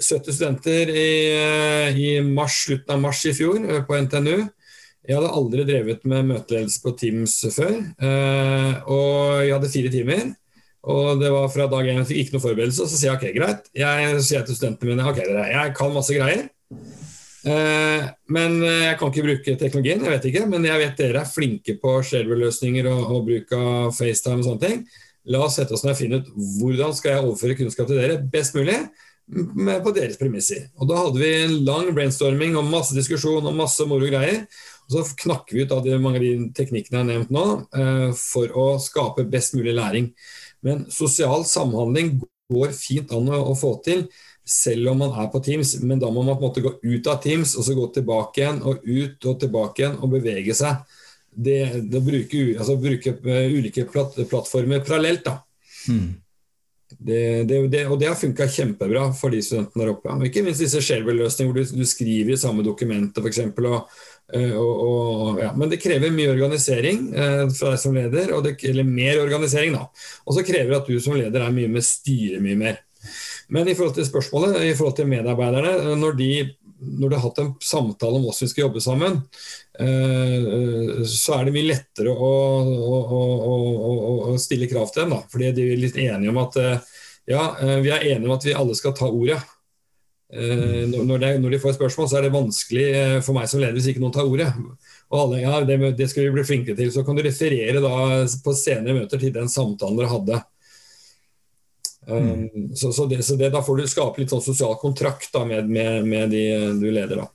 70 0.00 0.36
studenter 0.38 0.92
i, 0.92 1.10
eh, 1.36 1.98
i 1.98 2.08
mars, 2.24 2.62
slutten 2.64 2.94
av 2.94 3.02
mars 3.02 3.24
i 3.26 3.34
fjor 3.36 3.58
eh, 3.60 3.82
på 3.84 3.98
NTNU. 4.06 4.46
Jeg 5.06 5.18
hadde 5.18 5.34
aldri 5.38 5.66
drevet 5.68 6.06
med 6.08 6.30
møteledelse 6.32 6.82
på 6.82 6.94
Teams 6.98 7.36
før. 7.54 7.76
Og 8.90 9.44
jeg 9.44 9.52
hadde 9.54 9.70
fire 9.70 9.92
timer. 9.92 10.24
Og 10.82 11.20
det 11.20 11.30
var 11.30 11.46
fra 11.50 11.68
dag 11.70 11.86
én 11.86 12.00
jeg 12.00 12.08
fikk 12.08 12.22
ikke 12.24 12.34
noe 12.34 12.42
forberedelse. 12.42 12.82
Og 12.82 12.90
så 12.90 12.98
sier 12.98 13.12
jeg 13.12 13.20
ok, 13.20 13.26
greit. 13.36 13.70
Jeg 13.70 14.24
sier 14.26 14.42
til 14.42 14.58
studentene 14.58 14.96
mine 14.96 15.06
ok, 15.06 15.20
dere, 15.22 15.46
jeg 15.52 15.76
kan 15.78 15.94
masse 15.94 16.16
greier. 16.16 16.48
Men 17.46 18.56
jeg 18.58 18.94
kan 18.98 19.10
ikke 19.12 19.22
bruke 19.22 19.52
teknologien, 19.60 20.00
jeg 20.02 20.14
vet 20.16 20.24
ikke. 20.30 20.44
Men 20.50 20.64
jeg 20.66 20.80
vet 20.82 20.98
dere 20.98 21.20
er 21.22 21.30
flinke 21.30 21.76
på 21.78 21.92
shareware-løsninger 22.08 22.88
og, 22.90 23.02
og 23.14 23.26
bruk 23.28 23.52
av 23.54 23.92
FaceTime 23.94 24.42
og 24.42 24.48
sånne 24.48 24.64
ting. 24.64 24.80
La 25.30 25.42
oss 25.46 25.58
sette 25.58 25.74
oss 25.74 25.82
ned 25.86 25.94
og 25.94 25.98
finne 25.98 26.20
ut 26.22 26.30
hvordan 26.60 26.94
skal 26.94 27.12
jeg 27.12 27.24
overføre 27.24 27.58
kunnskap 27.58 27.88
til 27.90 28.00
dere 28.00 28.18
best 28.30 28.54
mulig 28.58 28.78
på 29.26 29.92
deres 29.94 30.18
premisser. 30.20 30.68
Og 30.78 30.88
Da 30.88 31.00
hadde 31.00 31.18
vi 31.18 31.32
en 31.42 31.56
lang 31.66 31.90
brainstorming 31.94 32.56
og 32.56 32.68
masse 32.70 32.94
diskusjon 32.94 33.46
og 33.46 33.56
masse 33.58 33.82
moro 33.88 34.06
greier. 34.06 34.46
Og 34.86 34.92
Så 34.94 35.16
knakker 35.24 35.56
vi 35.56 35.64
ut 35.64 35.72
av 35.72 35.82
de, 35.84 35.98
mange 35.98 36.20
av 36.20 36.22
de 36.22 36.50
teknikkene 36.54 36.98
jeg 36.98 37.04
har 37.04 37.10
nevnt 37.10 37.30
nå, 37.34 37.46
eh, 37.74 38.12
for 38.14 38.46
å 38.54 38.78
skape 38.78 39.26
best 39.26 39.54
mulig 39.54 39.74
læring. 39.74 40.12
Men 40.62 40.86
sosial 40.90 41.44
samhandling 41.44 42.20
går 42.52 42.70
fint 42.70 43.10
an 43.10 43.28
å, 43.28 43.50
å 43.50 43.54
få 43.58 43.82
til 43.82 44.06
selv 44.46 44.92
om 44.92 45.00
man 45.02 45.16
er 45.18 45.26
på 45.32 45.40
Teams, 45.42 45.74
men 45.82 45.98
da 45.98 46.10
må 46.12 46.22
man 46.22 46.36
på 46.38 46.44
en 46.44 46.48
måte 46.48 46.62
gå 46.62 46.76
ut 46.82 47.08
av 47.10 47.18
Teams 47.24 47.56
og 47.58 47.66
så 47.66 47.74
gå 47.74 47.88
tilbake 47.96 48.42
igjen 48.42 48.62
og 48.62 48.84
ut 48.86 49.26
og 49.26 49.40
tilbake 49.42 49.82
igjen 49.82 49.98
og 49.98 50.14
bevege 50.14 50.54
seg 50.54 50.84
det, 51.36 51.88
det 51.90 52.00
bruke, 52.00 52.44
altså 52.56 52.76
bruke 52.80 53.12
eh, 53.12 53.50
ulike 53.52 53.84
platt, 53.90 54.16
plattformer 54.30 54.80
parallelt. 54.86 55.26
da. 55.26 55.40
Hmm. 55.86 56.14
Det, 56.86 57.42
det, 57.44 57.58
det, 57.68 57.82
og 57.90 57.98
det 58.00 58.08
har 58.08 58.16
funka 58.16 58.46
kjempebra 58.48 59.08
for 59.18 59.34
de 59.34 59.42
studentene 59.44 59.84
der 59.84 59.92
oppe. 59.92 60.14
Og 60.14 60.28
ikke 60.28 60.44
minst 60.46 60.62
disse 60.62 60.80
Sharewell-løsningene 60.80 61.52
hvor 61.52 61.58
du, 61.58 61.80
du, 61.82 61.88
skriver 61.88 62.32
i 62.32 62.40
samme 62.40 62.64
dokumentet 62.64 63.20
f.eks. 63.20 63.42
Eh, 64.32 64.54
ja. 64.54 65.50
Men 65.58 65.72
det 65.72 65.80
krever 65.82 66.14
mye 66.14 66.32
organisering 66.32 67.10
eh, 67.12 67.42
fra 67.52 67.74
deg 67.74 67.82
som 67.82 67.98
leder, 67.98 68.32
eller 68.32 68.88
mer 68.88 69.20
organisering. 69.26 69.76
da. 69.76 69.90
Og 70.24 70.38
så 70.38 70.46
krever 70.46 70.72
det 70.72 70.80
at 70.80 70.90
du 70.90 70.96
som 71.02 71.18
leder 71.18 71.44
er 71.44 71.54
mye 71.58 71.74
med 71.76 71.84
styrer 71.84 72.40
mye 72.44 72.60
mer. 72.64 72.80
Men 73.52 73.68
i 73.68 73.74
forhold 73.78 73.94
til 73.94 74.06
spørsmålet, 74.08 74.60
i 74.66 74.74
forhold 74.74 74.96
til 74.98 75.10
medarbeiderne, 75.10 75.94
når 76.00 76.16
de 76.18 76.30
når 76.76 77.08
de 77.08 77.16
har 77.16 77.24
hatt 77.24 77.38
en 77.40 77.52
samtale 77.62 78.18
om 78.18 78.24
hvordan 78.26 78.44
vi 78.44 78.50
skal 78.50 78.66
jobbe 78.66 78.82
sammen, 78.84 79.18
eh, 79.80 81.02
så 81.08 81.38
er 81.38 81.48
det 81.48 81.54
mye 81.54 81.70
lettere 81.70 82.12
å, 82.12 82.30
å, 82.68 82.98
å, 83.16 84.14
å 84.32 84.36
stille 84.40 84.68
krav 84.70 84.90
til 84.92 85.04
dem. 85.04 85.14
Da. 85.16 85.22
Fordi 85.32 85.52
de 85.56 85.68
er 85.72 85.80
litt 85.80 85.98
enige 86.00 86.32
om 86.32 86.40
at 86.42 86.58
eh, 86.60 86.96
ja, 87.32 87.44
eh, 87.62 87.78
vi 87.84 87.92
er 87.94 88.08
enige 88.12 88.28
om 88.28 88.34
at 88.36 88.46
vi 88.46 88.56
alle 88.56 88.76
skal 88.78 88.96
ta 88.96 89.10
ordet. 89.10 89.40
Når, 90.26 91.20
de, 91.22 91.28
når 91.38 91.52
de 91.54 91.58
får 91.62 91.70
et 91.70 91.76
spørsmål, 91.76 92.08
så 92.10 92.16
er 92.18 92.24
det 92.26 92.32
vanskelig 92.34 92.86
for 93.22 93.36
meg 93.36 93.44
som 93.46 93.60
leder 93.62 93.76
hvis 93.78 93.92
ikke 93.92 94.00
noen 94.02 94.14
tar 94.16 94.26
ordet. 94.26 94.48
Og 95.06 95.20
alle, 95.20 95.38
ja, 95.44 95.60
det, 95.62 95.76
det 95.96 96.08
skal 96.10 96.26
vi 96.26 96.32
bli 96.34 96.42
flinkere 96.48 96.74
til. 96.80 96.90
Så 96.90 97.04
kan 97.06 97.14
du 97.14 97.22
referere 97.22 97.78
da 97.80 97.92
på 98.42 98.54
senere 98.58 98.96
møter 98.98 99.22
til 99.22 99.30
den 99.36 99.46
samtalen 99.52 100.00
dere 100.00 100.10
hadde. 100.10 100.40
Mm. 102.06 102.48
Um, 102.54 102.76
så, 102.76 102.92
så, 102.92 103.06
det, 103.06 103.22
så 103.26 103.36
det, 103.36 103.50
da 103.50 103.62
får 103.66 103.80
du 103.80 103.88
skape 103.90 104.22
litt 104.22 104.30
sånn 104.30 104.44
sosial 104.44 104.76
kontrakt 104.78 105.32
da, 105.34 105.42
med, 105.48 105.66
med, 105.70 106.06
med, 106.06 106.30
de 106.30 106.44
du 106.78 106.86
leder. 106.90 107.24
da. 107.24 107.26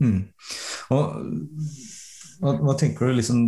Mm. 0.00 0.22
Og, 0.94 1.04
hva, 2.38 2.52
hva, 2.62 2.74
tenker 2.78 3.10
du 3.10 3.18
liksom 3.18 3.40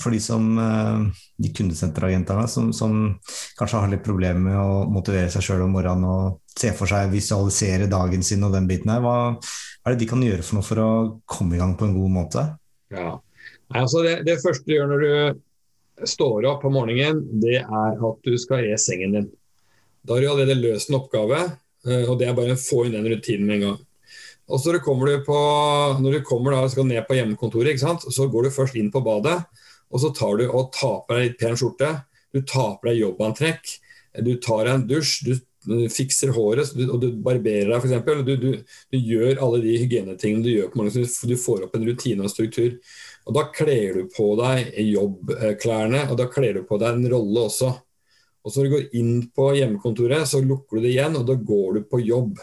for 0.00 0.14
de 0.14 0.20
som 0.22 0.44
uh, 0.54 1.22
de 1.42 1.50
kundesenteragentene 1.54 2.46
som, 2.48 2.70
som, 2.76 3.16
kanskje 3.58 3.82
har 3.82 3.90
litt 3.92 4.04
problemer 4.06 4.42
med 4.44 4.58
å 4.60 4.84
motivere 4.90 5.32
seg 5.34 5.44
sjøl 5.44 5.64
om 5.66 5.74
morgenen 5.74 6.06
og 6.06 6.56
se 6.56 6.70
for 6.76 6.88
seg 6.88 7.10
visualisere 7.12 7.90
dagen 7.90 8.22
sin 8.24 8.46
og 8.46 8.54
den 8.54 8.68
biten 8.70 8.92
her. 8.94 9.02
Hva 9.04 9.16
er 9.36 9.94
det 9.94 10.04
de 10.04 10.10
kan 10.10 10.22
gjøre 10.22 10.46
for 10.46 10.58
noe 10.58 10.66
for 10.68 10.82
å 10.82 10.90
komme 11.28 11.56
i 11.56 11.60
gang 11.60 11.74
på 11.76 11.88
en 11.88 11.96
god 11.98 12.14
måte? 12.14 12.46
Ja, 12.94 13.18
altså 13.74 14.04
det, 14.06 14.20
det 14.28 14.38
første 14.44 14.64
du 14.68 14.76
gjør 14.76 14.94
når 14.94 15.04
du 15.04 16.06
står 16.06 16.46
opp 16.48 16.64
om 16.68 16.76
morgenen, 16.76 17.24
det 17.42 17.58
er 17.64 17.98
at 17.98 18.22
du 18.24 18.38
skal 18.40 18.62
re 18.64 18.78
sengen 18.80 19.16
din. 19.16 19.28
Da 20.06 20.14
har 20.14 20.22
du 20.22 20.28
allerede 20.30 20.60
løst 20.60 20.90
en 20.90 21.00
oppgave, 21.00 21.38
eh, 21.88 22.04
og 22.06 22.18
det 22.20 22.28
er 22.28 22.36
bare 22.38 22.54
å 22.54 22.60
få 22.60 22.84
inn 22.86 22.94
den 22.94 23.08
rutinen 23.10 23.46
med 23.46 23.56
en 23.56 23.64
gang. 23.66 23.78
Og 24.46 24.60
så 24.62 24.76
kommer 24.78 25.10
du 25.10 25.24
på, 25.26 25.36
Når 26.00 26.12
du 26.12 26.20
kommer 26.22 26.52
da, 26.54 26.68
skal 26.68 26.86
ned 26.86 27.02
på 27.06 27.16
hjemmekontoret, 27.18 27.80
så 27.80 28.30
går 28.30 28.44
du 28.44 28.50
først 28.50 28.76
inn 28.76 28.92
på 28.92 29.02
badet. 29.02 29.44
og 29.90 30.00
Så 30.00 30.14
tar 30.14 30.36
du 30.36 30.48
og 30.48 30.72
tar 30.72 31.02
deg 31.08 31.24
litt 31.24 31.38
pen 31.38 31.56
skjorte. 31.56 32.04
Du 32.32 32.42
på 32.42 32.78
deg 32.84 33.00
jobbantrekk. 33.00 33.66
Du 34.22 34.36
tar 34.36 34.66
en 34.66 34.86
dusj. 34.86 35.24
Du, 35.26 35.36
fikser 35.90 36.30
håret 36.30 36.76
og 36.86 37.00
du 37.02 37.08
barberer 37.10 37.72
deg 37.72 37.82
f.eks. 37.82 38.22
Du, 38.22 38.36
du, 38.38 38.52
du 38.62 38.96
gjør 38.96 39.40
alle 39.42 39.58
de 39.64 39.72
hygienetingene 39.80 40.44
du 40.44 40.52
gjør 40.52 40.68
på 40.70 40.78
morgenen. 40.78 41.08
Så 41.10 41.26
du 41.26 41.34
får 41.34 41.64
opp 41.66 41.74
en 41.74 41.88
rutine 41.88 42.22
og 42.22 42.30
struktur. 42.30 42.76
Og 43.26 43.34
Da 43.34 43.48
kler 43.50 43.98
du 43.98 44.06
på 44.14 44.28
deg 44.38 44.70
jobbklærne, 44.78 46.04
og 46.06 46.20
da 46.20 46.28
kler 46.30 46.60
du 46.60 46.62
på 46.68 46.78
deg 46.78 46.94
en 46.94 47.10
rolle 47.10 47.48
også. 47.48 47.72
Og 48.46 48.52
så 48.52 48.62
når 48.62 48.66
du 48.66 48.74
går 48.76 48.98
inn 49.00 49.14
på 49.34 49.48
hjemmekontoret, 49.58 50.28
så 50.30 50.38
lukker 50.38 50.78
du 50.78 50.84
det 50.86 50.92
igjen, 50.94 51.18
og 51.18 51.26
da 51.26 51.34
går 51.34 51.72
du 51.74 51.86
på 51.90 51.98
jobb. 52.06 52.38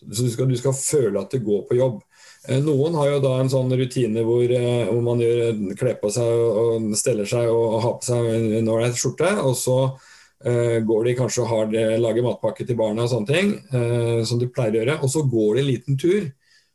Så 0.00 0.24
du 0.24 0.30
skal, 0.32 0.48
du 0.50 0.58
skal 0.58 0.74
føle 0.74 1.20
at 1.20 1.30
du 1.30 1.38
går 1.44 1.66
på 1.68 1.76
jobb. 1.78 2.00
Eh, 2.48 2.58
noen 2.64 2.96
har 2.98 3.12
jo 3.12 3.20
da 3.22 3.34
en 3.38 3.52
sånn 3.52 3.70
rutine 3.78 4.24
hvor, 4.26 4.42
eh, 4.42 4.88
hvor 4.88 5.02
man 5.06 5.22
gjør, 5.22 5.60
kler 5.78 5.98
på 6.00 6.10
seg 6.10 6.30
og 6.34 6.88
steller 6.98 7.28
seg 7.30 7.50
og 7.52 7.76
har 7.84 7.98
på 8.00 8.08
seg 8.08 8.30
en 8.58 8.70
ålreit 8.74 8.98
skjorte. 8.98 9.30
Og 9.44 9.54
så 9.60 9.78
uh, 9.92 10.78
går 10.88 11.06
de 11.06 11.16
kanskje 11.20 11.44
og 11.44 11.50
har, 11.52 11.74
lager 12.00 12.26
matpakke 12.26 12.66
til 12.66 12.78
barna 12.80 13.04
og 13.04 13.12
sånne 13.12 13.30
ting, 13.30 13.52
uh, 13.74 14.24
som 14.26 14.40
de 14.40 14.50
pleier 14.50 14.74
å 14.74 14.80
gjøre. 14.80 14.98
Og 15.04 15.12
så 15.12 15.22
går 15.30 15.50
de 15.52 15.62
en 15.62 15.70
liten 15.70 16.00
tur. 16.00 16.30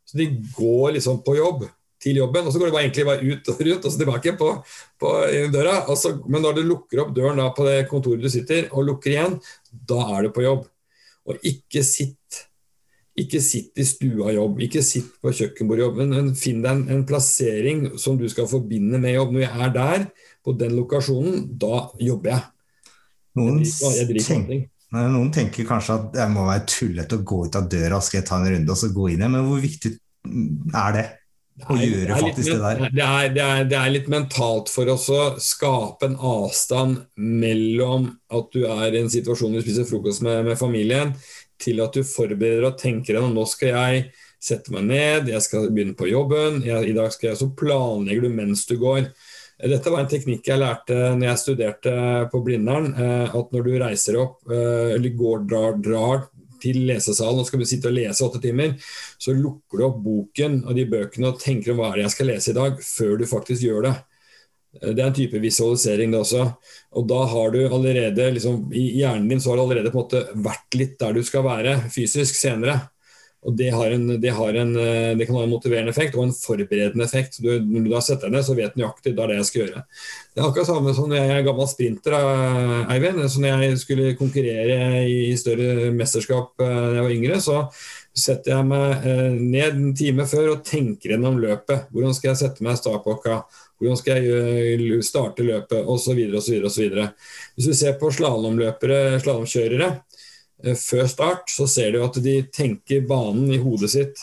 Så 0.06 0.22
de 0.22 0.30
går 0.56 0.96
liksom 1.00 1.26
på 1.26 1.36
jobb 1.42 1.66
til 2.06 2.22
jobben, 2.22 2.46
og 2.46 2.54
så 2.54 2.62
går 2.62 2.70
du 2.70 2.76
bare 2.76 2.86
egentlig 2.86 3.08
bare 3.08 3.26
ut 3.26 3.52
og 3.52 3.62
rundt 3.68 3.88
og 3.88 3.94
så 3.94 4.02
tilbake 4.02 4.36
på, 4.40 4.50
på 5.02 5.14
døra. 5.54 5.80
Så, 5.98 6.14
men 6.30 6.46
når 6.46 6.60
du 6.60 6.64
lukker 6.70 7.02
opp 7.04 7.14
døren 7.18 7.42
da 7.42 7.50
på 7.56 7.66
det 7.68 7.80
kontoret 7.90 8.22
du 8.22 8.30
sitter, 8.32 8.70
og 8.72 8.86
lukker 8.92 9.16
igjen, 9.16 9.40
da 9.72 10.04
er 10.16 10.28
du 10.28 10.36
på 10.36 10.46
jobb. 10.46 10.68
Og 11.26 11.48
ikke 11.50 11.82
sitt 11.86 12.44
ikke 13.16 13.40
sitt 13.40 13.80
i 13.80 13.86
stua 13.88 14.34
jobb, 14.36 14.60
ikke 14.66 14.82
sitt 14.84 15.14
på 15.24 15.32
kjøkkenbordjobb. 15.32 16.02
men 16.04 16.34
finn 16.36 16.60
deg 16.64 16.72
en, 16.74 16.84
en, 16.92 17.06
plassering 17.08 17.86
som 18.02 18.18
du 18.20 18.28
skal 18.32 18.48
forbinde 18.52 19.00
med 19.00 19.16
jobb. 19.16 19.32
Når 19.32 19.46
jeg 19.46 19.62
er 19.66 19.74
der, 19.78 20.06
på 20.44 20.54
den 20.60 20.76
lokasjonen, 20.76 21.46
da 21.58 21.86
jobber 22.04 22.34
jeg. 22.34 22.44
Noen, 23.40 23.62
jeg 23.64 24.08
driver, 24.12 24.20
jeg 24.20 24.26
tenk, 24.28 24.68
noen 24.96 25.32
tenker 25.36 25.68
kanskje 25.68 25.96
at 25.96 26.10
det 26.14 26.28
må 26.32 26.46
være 26.48 26.68
tullete 26.72 27.18
å 27.18 27.24
gå 27.28 27.40
ut 27.48 27.58
av 27.60 27.70
døra, 27.72 28.02
skal 28.04 28.22
jeg 28.22 28.28
ta 28.28 28.40
en 28.40 28.52
runde 28.52 28.76
og 28.76 28.80
så 28.80 28.92
gå 28.96 29.08
inn 29.12 29.24
igjen, 29.24 29.34
men 29.34 29.48
hvor 29.48 29.64
viktig 29.64 29.92
er 30.76 30.96
det? 30.96 31.06
Å 31.64 31.78
gjøre 31.80 32.18
faktisk 32.20 32.52
det 32.52 32.58
der. 32.60 32.82
Det 32.92 33.06
er, 33.06 33.30
det, 33.32 33.44
er, 33.44 33.64
det 33.70 33.78
er, 33.80 33.94
litt 33.94 34.10
mentalt 34.12 34.72
for 34.72 34.92
oss 34.92 35.08
å 35.14 35.22
skape 35.42 36.10
en 36.10 36.18
avstand 36.20 37.06
mellom 37.16 38.10
at 38.36 38.52
du 38.56 38.66
er 38.68 38.92
i 38.92 39.02
en 39.04 39.12
situasjon 39.12 39.56
du 39.56 39.62
spiser 39.64 39.88
frokost 39.88 40.26
med, 40.26 40.44
med, 40.50 40.60
familien, 40.60 41.16
til 41.62 41.80
at 41.84 41.96
du 41.96 42.04
forbereder 42.04 42.68
og 42.68 42.80
tenker 42.82 43.22
at 43.22 43.32
nå 43.32 43.46
skal 43.48 43.72
jeg 43.72 44.04
sette 44.46 44.74
meg 44.76 44.90
ned, 44.90 45.32
jeg 45.32 45.42
skal 45.42 45.72
begynne 45.72 45.96
på 45.98 46.10
jobben, 46.12 46.60
jeg, 46.66 46.92
i 46.92 46.98
dag 46.98 47.10
skal 47.14 47.32
jeg 47.32 47.40
så 47.40 47.50
planlegger 47.58 48.28
du 48.28 48.36
mens 48.36 48.68
du 48.70 48.76
går. 48.82 49.08
Dette 49.56 49.90
var 49.90 50.04
en 50.04 50.10
teknikk 50.12 50.50
jeg 50.52 50.60
lærte 50.60 50.96
når 51.16 51.30
jeg 51.30 51.40
studerte 51.40 51.92
på 52.32 52.42
Blindern. 52.44 52.90
Eh, 52.92 53.36
at 53.40 53.54
når 53.56 53.64
du 53.64 53.72
reiser 53.80 54.18
opp 54.20 54.52
eh, 54.52 54.98
eller 54.98 55.16
går, 55.16 55.46
drar, 55.48 55.78
drar 55.80 56.26
til 56.62 56.82
lesesalen 56.88 57.42
og 57.42 57.48
skal 57.50 57.62
du 57.62 57.68
sitte 57.70 57.92
og 57.92 57.98
lese 57.98 58.26
åtte 58.26 58.42
timer, 58.44 58.76
så 59.22 59.36
lukker 59.36 59.80
du 59.80 59.86
opp 59.88 60.02
boken 60.06 60.62
og 60.66 60.76
de 60.78 60.88
bøkene 60.90 61.32
og 61.32 61.40
tenker 61.42 61.74
om 61.74 61.82
hva 61.82 61.92
er 61.92 62.02
det 62.02 62.08
jeg 62.08 62.16
skal 62.18 62.32
lese 62.32 62.52
i 62.52 62.58
dag, 62.58 62.84
før 62.84 63.16
du 63.20 63.26
faktisk 63.30 63.68
gjør 63.68 63.88
det. 63.90 63.96
Det 64.76 65.00
er 65.00 65.08
en 65.08 65.16
type 65.16 65.40
visualisering, 65.40 66.12
det 66.12 66.20
også. 66.20 66.42
Og 67.00 67.06
da 67.08 67.22
har 67.32 67.54
du 67.54 67.62
allerede 67.64 68.26
liksom, 68.36 68.66
I 68.76 68.90
hjernen 69.00 69.30
din 69.32 69.40
så 69.40 69.54
har 69.54 69.60
du 69.60 69.64
allerede 69.64 69.92
på 69.94 70.02
en 70.02 70.04
måte 70.04 70.24
vært 70.50 70.76
litt 70.76 70.98
der 71.00 71.16
du 71.16 71.22
skal 71.24 71.46
være 71.48 71.78
fysisk 71.94 72.36
senere. 72.36 72.82
Og 73.46 73.54
det, 73.54 73.68
en, 73.70 74.08
det, 74.22 74.32
en, 74.32 74.72
eh, 74.82 75.12
det, 75.18 75.28
kan 75.28 75.38
ha 75.38 75.44
en 75.46 75.52
motiverende 75.54 75.92
effekt 75.94 76.16
og 76.18 76.24
en 76.26 76.34
forberedende 76.34 77.06
effekt. 77.06 77.38
Du, 77.44 77.52
når 77.62 77.84
du 77.86 77.90
da 77.92 78.02
setter 78.02 78.26
deg 78.26 78.40
ned, 78.40 78.46
så 78.48 78.56
vet 78.58 78.74
du 78.74 78.82
nøyaktig 78.82 79.14
det 79.14 79.22
er 79.22 79.32
det 79.32 79.38
jeg 79.38 79.50
skal 79.50 79.62
gjøre. 79.62 79.84
Det 80.34 80.42
er 80.42 80.48
akkurat 80.48 80.70
samme 80.72 80.96
som 80.98 81.12
når 81.12 81.22
jeg 81.22 81.36
er 81.36 81.46
gammel 81.46 81.70
sprinter, 81.70 82.16
eh, 82.18 82.96
Eivind. 82.96 83.22
Så 83.30 83.44
når 83.44 83.68
jeg 83.68 83.84
skulle 83.84 84.16
konkurrere 84.18 84.80
i 85.06 85.36
større 85.38 85.92
mesterskap 85.94 86.66
eh, 86.66 86.74
da 86.74 86.98
jeg 86.98 87.06
var 87.06 87.16
yngre, 87.20 87.38
så 87.44 87.62
setter 88.16 88.54
jeg 88.54 88.68
meg 88.70 89.06
ned 89.36 89.74
en 89.76 89.90
time 90.00 90.24
før 90.24 90.54
og 90.54 90.62
tenker 90.64 91.12
gjennom 91.12 91.36
løpet. 91.42 91.90
Hvordan 91.92 92.16
skal 92.16 92.32
jeg 92.32 92.40
sette 92.40 92.64
meg 92.64 92.78
i 92.78 92.80
startklokka? 92.80 93.42
Hvordan 93.76 94.00
skal 94.00 94.24
jeg 94.24 95.04
starte 95.04 95.44
løpet, 95.44 95.82
osv. 95.84 96.22
osv. 96.40 96.62
Hvis 96.64 97.68
du 97.68 97.74
ser 97.76 97.98
på 98.00 98.12
slalåmløpere, 98.16 99.20
slalåmkjørere 99.20 99.90
eh, 99.90 99.98
før 100.64 101.08
start, 101.12 101.50
så 101.52 101.68
ser 101.68 101.92
du 101.94 102.00
at 102.06 102.18
de 102.24 102.40
tenker 102.54 103.06
banen 103.08 103.52
i 103.54 103.60
hodet 103.62 103.92
sitt 103.92 104.22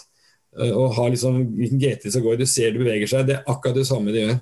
eh, 0.58 0.72
og 0.72 0.94
har 0.96 1.12
liksom 1.12 1.42
hvilken 1.58 1.82
GT 1.82 2.08
som 2.14 2.24
går. 2.24 2.40
Du 2.40 2.46
ser 2.48 2.72
de 2.72 2.82
beveger 2.82 3.10
seg. 3.10 3.26
Det 3.28 3.38
er 3.38 3.50
akkurat 3.50 3.78
det 3.78 3.88
samme 3.88 4.14
de 4.14 4.24
gjør. 4.24 4.38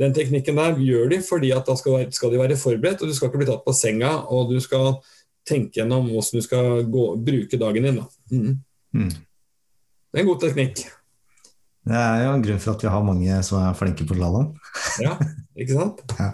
Den 0.00 0.14
teknikken 0.16 0.58
der 0.58 0.80
gjør 0.82 1.12
de 1.12 1.20
fordi 1.22 1.52
at 1.54 1.68
da 1.68 1.76
skal, 1.78 2.08
skal 2.14 2.32
de 2.32 2.40
være 2.40 2.58
forberedt, 2.58 3.02
og 3.02 3.10
du 3.10 3.14
skal 3.14 3.30
ikke 3.30 3.44
bli 3.44 3.50
tatt 3.52 3.62
på 3.66 3.76
senga. 3.76 4.10
Og 4.34 4.50
du 4.50 4.58
skal 4.62 4.96
tenke 5.46 5.80
gjennom 5.80 6.10
hvordan 6.10 6.40
du 6.40 6.44
skal 6.44 6.82
gå, 6.90 7.06
bruke 7.30 7.60
dagen 7.60 7.88
din. 7.88 8.02
Mm. 8.32 8.58
Mm. 8.96 9.14
Det 9.14 10.20
er 10.20 10.24
en 10.24 10.30
god 10.32 10.42
teknikk. 10.42 10.86
Det 11.84 12.00
er 12.00 12.22
jo 12.24 12.32
en 12.32 12.42
grunn 12.46 12.60
for 12.64 12.72
at 12.72 12.82
vi 12.82 12.90
har 12.90 13.04
mange 13.04 13.38
som 13.44 13.60
er 13.60 13.76
flinke 13.76 14.06
på 14.08 14.16
slalåm. 14.16 14.54
ja, 15.04 15.18
ikke 15.54 15.76
sant? 15.76 16.04
ja. 16.22 16.30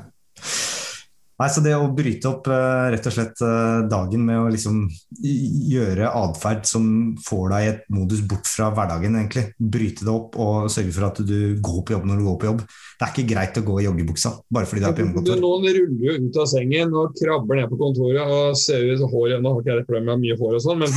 Nei, 1.41 1.49
så 1.49 1.63
Det 1.65 1.73
å 1.73 1.87
bryte 1.97 2.29
opp 2.29 2.51
eh, 2.53 2.87
rett 2.93 3.07
og 3.09 3.15
slett 3.15 3.41
eh, 3.47 3.79
dagen 3.89 4.27
med 4.29 4.43
å 4.43 4.51
liksom 4.53 4.83
gjøre 5.25 6.11
atferd 6.19 6.67
som 6.69 6.85
får 7.25 7.47
deg 7.55 7.65
i 7.65 7.71
et 7.71 7.87
modus 7.97 8.21
bort 8.29 8.51
fra 8.51 8.69
hverdagen, 8.77 9.17
egentlig. 9.17 9.47
Bryte 9.57 10.05
det 10.05 10.13
opp 10.13 10.37
og 10.37 10.69
sørge 10.73 10.93
for 10.93 11.09
at 11.09 11.23
du 11.25 11.57
går 11.65 11.81
på 11.81 11.97
jobb 11.97 12.05
når 12.11 12.21
du 12.21 12.27
går 12.27 12.37
på 12.43 12.51
jobb. 12.51 12.61
Det 12.67 13.07
er 13.07 13.15
ikke 13.15 13.33
greit 13.33 13.57
å 13.63 13.65
gå 13.71 13.79
i 13.81 13.87
joggebuksa 13.87 14.35
bare 14.53 14.69
fordi 14.69 14.85
du 14.85 14.91
er 14.91 14.99
på 14.99 15.05
hjemmekontor. 15.05 15.41
Noen 15.41 15.67
ruller 15.79 16.05
jo 16.11 16.19
ut 16.27 16.39
av 16.45 16.53
sengen 16.53 16.95
og 17.01 17.17
krabber 17.17 17.63
ned 17.63 17.73
på 17.73 17.81
kontoret 17.87 18.37
og 18.37 18.61
ser 18.61 18.85
ut 18.91 19.09
hår 19.09 19.39
Nå 19.41 19.55
har 19.55 19.65
ikke 19.65 19.73
jeg 19.73 19.81
det 19.81 19.89
problemet 19.89 20.13
med 20.13 20.25
mye 20.27 20.39
hår 20.43 20.61
og 20.61 20.65
sånn, 20.67 20.85
men 20.85 20.93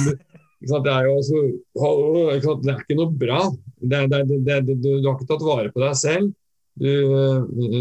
det 0.84 0.91
er 0.91 1.08
jo 1.08 1.17
også, 1.21 1.39
det 2.63 2.71
er 2.71 2.84
ikke 2.84 2.99
noe 2.99 3.12
bra. 3.23 3.41
Det, 3.79 4.06
det, 4.12 4.23
det, 4.43 4.62
du, 4.67 4.75
du, 4.91 5.08
har 5.08 5.15
ikke 5.15 5.32
tatt 5.32 5.43
vare 5.47 5.71
på 5.71 5.84
deg 5.84 5.97
selv. 5.99 6.32
Du, 6.79 6.91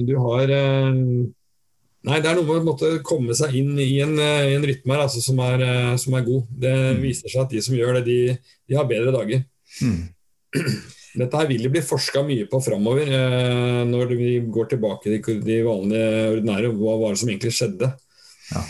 du 0.06 0.16
har 0.20 0.50
eh, 0.52 0.98
Nei, 2.02 2.18
det 2.18 2.32
er 2.32 2.38
noe 2.38 2.62
med 2.64 2.82
å 2.82 2.88
komme 3.06 3.34
seg 3.38 3.54
inn 3.60 3.76
i 3.78 4.00
en, 4.02 4.16
i 4.18 4.56
en 4.56 4.64
rytme 4.66 4.96
her, 4.96 5.04
altså, 5.04 5.22
som, 5.22 5.38
er, 5.44 5.62
eh, 5.62 5.92
som, 6.02 6.16
er, 6.18 6.24
god. 6.26 6.48
Det 6.64 6.72
mm. 6.72 7.02
viser 7.04 7.30
seg 7.30 7.44
at 7.44 7.54
de 7.54 7.62
som 7.62 7.76
gjør 7.78 8.00
det, 8.00 8.02
de, 8.08 8.16
de 8.66 8.78
har 8.78 8.88
bedre 8.90 9.14
dager. 9.14 9.44
Mm. 9.84 10.00
Dette 11.22 11.36
her 11.38 11.48
vil 11.50 11.66
det 11.66 11.70
bli 11.74 11.82
forska 11.84 12.22
mye 12.26 12.46
på 12.50 12.60
framover, 12.64 13.06
eh, 13.06 13.82
når 13.88 14.14
vi 14.16 14.36
går 14.52 14.70
tilbake 14.72 15.18
til 15.22 15.42
de 15.44 15.58
vanlige 15.66 16.30
ordinære. 16.36 16.72
Hva 16.78 16.96
var 17.02 17.12
det 17.12 17.22
som 17.22 17.32
egentlig 17.32 17.52
skjedde? 17.54 17.90
Ja. 18.52 18.62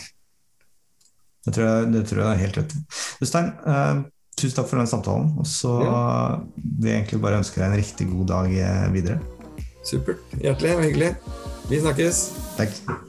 Det 1.43 1.55
tror 1.55 1.69
jeg, 1.69 1.93
det 1.95 2.03
tror 2.07 2.21
jeg 2.23 2.31
er 2.31 2.39
helt 2.39 2.59
rett 2.61 2.75
Øystein, 3.25 3.49
eh, 3.67 4.03
tusen 4.39 4.59
takk 4.59 4.69
for 4.71 4.79
den 4.79 4.91
samtalen. 4.91 5.31
Og 5.39 5.49
så 5.49 5.77
ja. 5.87 6.03
vil 6.59 6.91
jeg 6.91 7.01
egentlig 7.01 7.23
bare 7.23 7.41
ønske 7.43 7.63
deg 7.63 7.71
en 7.71 7.81
riktig 7.81 8.11
god 8.11 8.27
dag 8.35 8.59
eh, 8.59 8.91
videre. 8.95 9.23
Supert. 9.87 10.37
Hjertelig 10.43 10.77
og 10.77 10.85
hyggelig. 10.89 11.15
Vi 11.71 11.81
snakkes. 11.83 12.27
Takk. 12.59 13.09